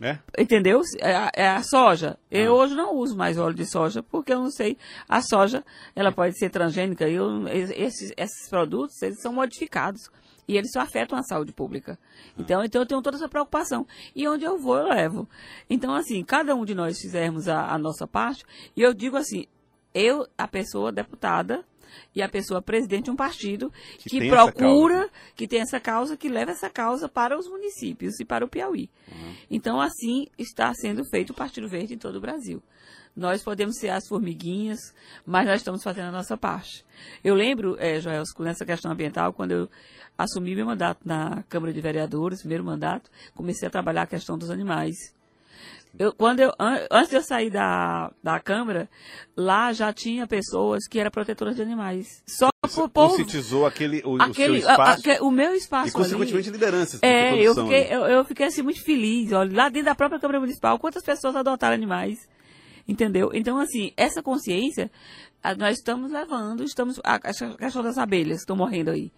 É? 0.00 0.18
Entendeu? 0.38 0.80
É 1.00 1.14
a, 1.14 1.32
é 1.34 1.48
a 1.48 1.62
soja. 1.62 2.16
Eu 2.30 2.54
ah. 2.54 2.62
hoje 2.62 2.74
não 2.74 2.94
uso 2.94 3.16
mais 3.16 3.36
óleo 3.36 3.54
de 3.54 3.66
soja, 3.66 4.02
porque 4.02 4.32
eu 4.32 4.38
não 4.38 4.50
sei. 4.50 4.76
A 5.08 5.20
soja, 5.20 5.64
ela 5.94 6.12
pode 6.12 6.38
ser 6.38 6.50
transgênica. 6.50 7.08
Eu, 7.08 7.48
esses, 7.48 8.12
esses 8.16 8.48
produtos, 8.48 9.02
eles 9.02 9.20
são 9.20 9.32
modificados. 9.32 10.08
E 10.48 10.56
eles 10.56 10.72
só 10.72 10.80
afetam 10.80 11.18
a 11.18 11.22
saúde 11.22 11.52
pública. 11.52 11.98
Então, 12.38 12.64
então 12.64 12.80
eu 12.82 12.86
tenho 12.86 13.02
toda 13.02 13.18
essa 13.18 13.28
preocupação. 13.28 13.86
E 14.16 14.26
onde 14.26 14.44
eu 14.44 14.58
vou, 14.58 14.78
eu 14.78 14.88
levo. 14.88 15.28
Então, 15.68 15.94
assim, 15.94 16.24
cada 16.24 16.54
um 16.54 16.64
de 16.64 16.74
nós 16.74 16.98
fizermos 16.98 17.46
a, 17.48 17.70
a 17.70 17.78
nossa 17.78 18.06
parte, 18.06 18.44
e 18.74 18.80
eu 18.80 18.94
digo 18.94 19.18
assim, 19.18 19.46
eu, 19.94 20.26
a 20.38 20.48
pessoa 20.48 20.90
deputada, 20.90 21.64
e 22.14 22.22
a 22.22 22.28
pessoa 22.28 22.62
presidente 22.62 23.04
de 23.04 23.10
um 23.10 23.16
partido 23.16 23.72
que, 23.98 24.08
que 24.10 24.28
procura, 24.28 25.08
que 25.34 25.46
tem 25.46 25.60
essa 25.60 25.80
causa, 25.80 26.16
que 26.16 26.28
leva 26.28 26.50
essa 26.50 26.70
causa 26.70 27.08
para 27.08 27.38
os 27.38 27.48
municípios 27.48 28.18
e 28.20 28.24
para 28.24 28.44
o 28.44 28.48
Piauí. 28.48 28.90
Uhum. 29.10 29.34
Então, 29.50 29.80
assim 29.80 30.26
está 30.38 30.72
sendo 30.74 31.04
feito 31.04 31.30
o 31.30 31.34
Partido 31.34 31.68
Verde 31.68 31.94
em 31.94 31.98
todo 31.98 32.16
o 32.16 32.20
Brasil. 32.20 32.62
Nós 33.16 33.42
podemos 33.42 33.76
ser 33.78 33.88
as 33.88 34.06
formiguinhas, 34.06 34.94
mas 35.26 35.44
nós 35.46 35.56
estamos 35.56 35.82
fazendo 35.82 36.06
a 36.06 36.12
nossa 36.12 36.36
parte. 36.36 36.84
Eu 37.24 37.34
lembro, 37.34 37.76
é, 37.80 38.00
Joel, 38.00 38.22
nessa 38.38 38.64
questão 38.64 38.92
ambiental, 38.92 39.32
quando 39.32 39.50
eu 39.50 39.70
assumi 40.16 40.54
meu 40.54 40.66
mandato 40.66 41.00
na 41.04 41.42
Câmara 41.48 41.72
de 41.72 41.80
Vereadores, 41.80 42.40
primeiro 42.40 42.62
mandato, 42.62 43.10
comecei 43.34 43.66
a 43.66 43.70
trabalhar 43.70 44.02
a 44.02 44.06
questão 44.06 44.38
dos 44.38 44.50
animais. 44.50 44.96
Eu, 45.96 46.12
quando 46.12 46.40
eu, 46.40 46.52
an, 46.58 46.86
antes 46.90 47.10
de 47.10 47.16
eu 47.16 47.22
sair 47.22 47.50
da, 47.50 48.12
da 48.22 48.40
Câmara, 48.40 48.88
lá 49.36 49.72
já 49.72 49.92
tinha 49.92 50.26
pessoas 50.26 50.86
que 50.88 50.98
eram 50.98 51.10
protetoras 51.10 51.56
de 51.56 51.62
animais. 51.62 52.22
Só 52.26 52.50
por 52.74 52.88
conscientizou 52.90 53.66
aquele, 53.66 54.02
o, 54.04 54.20
aquele, 54.20 54.58
o 54.58 54.62
seu 54.62 54.70
espaço. 54.70 55.10
A, 55.10 55.16
a, 55.16 55.22
o 55.22 55.30
meu 55.30 55.54
espaço. 55.54 55.88
E, 55.88 55.92
consequentemente, 55.92 56.48
ali, 56.48 56.58
lideranças. 56.58 57.00
É, 57.02 57.36
eu 57.40 57.54
fiquei, 57.54 57.86
eu, 57.90 58.00
eu, 58.06 58.24
fiquei 58.24 58.46
assim 58.46 58.62
muito 58.62 58.82
feliz. 58.82 59.32
Olha, 59.32 59.54
lá 59.54 59.68
dentro 59.68 59.86
da 59.86 59.94
própria 59.94 60.20
Câmara 60.20 60.40
Municipal, 60.40 60.78
quantas 60.78 61.02
pessoas 61.02 61.34
adotaram 61.36 61.74
animais. 61.74 62.28
Entendeu? 62.86 63.30
Então, 63.34 63.58
assim, 63.58 63.92
essa 63.96 64.22
consciência 64.22 64.90
nós 65.56 65.78
estamos 65.78 66.10
levando, 66.10 66.64
estamos. 66.64 67.00
A, 67.04 67.14
a 67.16 67.56
questão 67.56 67.82
das 67.82 67.98
abelhas 67.98 68.38
que 68.38 68.42
estão 68.42 68.56
morrendo 68.56 68.90
aí. 68.90 69.12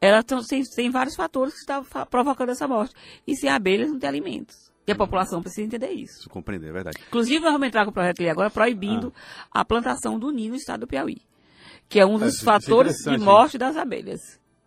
Elas 0.00 0.24
tem, 0.48 0.62
tem 0.62 0.90
vários 0.90 1.16
fatores 1.16 1.54
que 1.54 1.60
estão 1.60 1.84
provocando 2.10 2.50
essa 2.50 2.68
morte. 2.68 2.94
E 3.26 3.34
sem 3.36 3.48
abelhas 3.48 3.90
não 3.90 3.98
tem 3.98 4.08
alimentos. 4.08 4.70
E 4.86 4.92
a 4.92 4.94
população 4.94 5.40
precisa 5.40 5.66
entender 5.66 5.90
isso. 5.90 6.20
Isso 6.20 6.30
compreender, 6.30 6.68
é 6.68 6.72
verdade. 6.72 6.98
Inclusive, 7.08 7.40
nós 7.40 7.52
vamos 7.52 7.66
entrar 7.66 7.84
com 7.84 7.90
o 7.90 7.94
projeto 7.94 8.20
ali 8.20 8.28
agora 8.28 8.50
proibindo 8.50 9.12
ah. 9.50 9.60
a 9.60 9.64
plantação 9.64 10.18
do 10.18 10.30
ninho 10.30 10.50
no 10.50 10.56
estado 10.56 10.80
do 10.80 10.86
Piauí. 10.86 11.22
Que 11.88 12.00
é 12.00 12.06
um 12.06 12.18
dos 12.18 12.40
é, 12.40 12.44
fatores 12.44 12.96
de 12.96 13.16
morte 13.18 13.56
das 13.56 13.76
abelhas. 13.76 14.20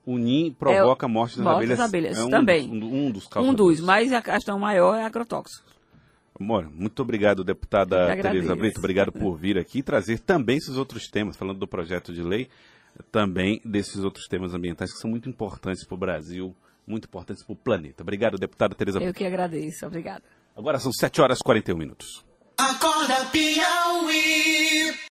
O 0.06 0.18
ninho 0.18 0.54
provoca 0.54 1.06
é, 1.06 1.10
morte 1.10 1.36
das 1.36 1.44
morte 1.44 1.58
abelhas. 1.58 1.78
Das 1.78 1.88
abelhas 1.88 2.18
é 2.18 2.24
um 2.24 2.30
também. 2.30 2.70
Um, 2.70 3.08
um 3.08 3.12
dos 3.12 3.28
causadores. 3.28 3.80
Um 3.80 3.82
dos, 3.82 3.86
mas 3.86 4.14
a 4.14 4.22
questão 4.22 4.58
maior 4.58 4.96
é 4.96 5.04
agrotóxico. 5.04 5.68
Amor, 6.40 6.70
muito 6.72 7.02
obrigado, 7.02 7.44
deputada 7.44 8.16
Tereza 8.16 8.56
Brito. 8.56 8.78
Obrigado 8.78 9.12
por 9.12 9.36
vir 9.36 9.58
aqui 9.58 9.80
e 9.80 9.84
trazer 9.84 10.20
também 10.20 10.58
esses 10.58 10.78
outros 10.78 11.08
temas, 11.08 11.36
falando 11.36 11.58
do 11.58 11.68
projeto 11.68 12.14
de 12.14 12.22
lei, 12.22 12.48
também 13.12 13.60
desses 13.66 14.04
outros 14.04 14.28
temas 14.28 14.54
ambientais 14.54 14.94
que 14.94 15.00
são 15.00 15.10
muito 15.10 15.28
importantes 15.28 15.84
para 15.84 15.96
o 15.96 15.98
Brasil, 15.98 16.56
muito 16.88 17.06
importantes 17.06 17.44
para 17.44 17.54
o 17.54 17.56
planeta. 17.56 18.02
Obrigado, 18.02 18.38
deputada 18.38 18.74
Tereza. 18.74 19.00
Eu 19.00 19.14
que 19.14 19.26
agradeço, 19.26 19.86
obrigada. 19.86 20.24
Agora 20.56 20.80
são 20.80 20.92
7 20.92 21.22
horas 21.22 21.40
e 21.40 21.44
41 21.44 21.78
minutos. 21.78 22.26
Acorda, 22.58 23.26
Piauí. 23.26 24.98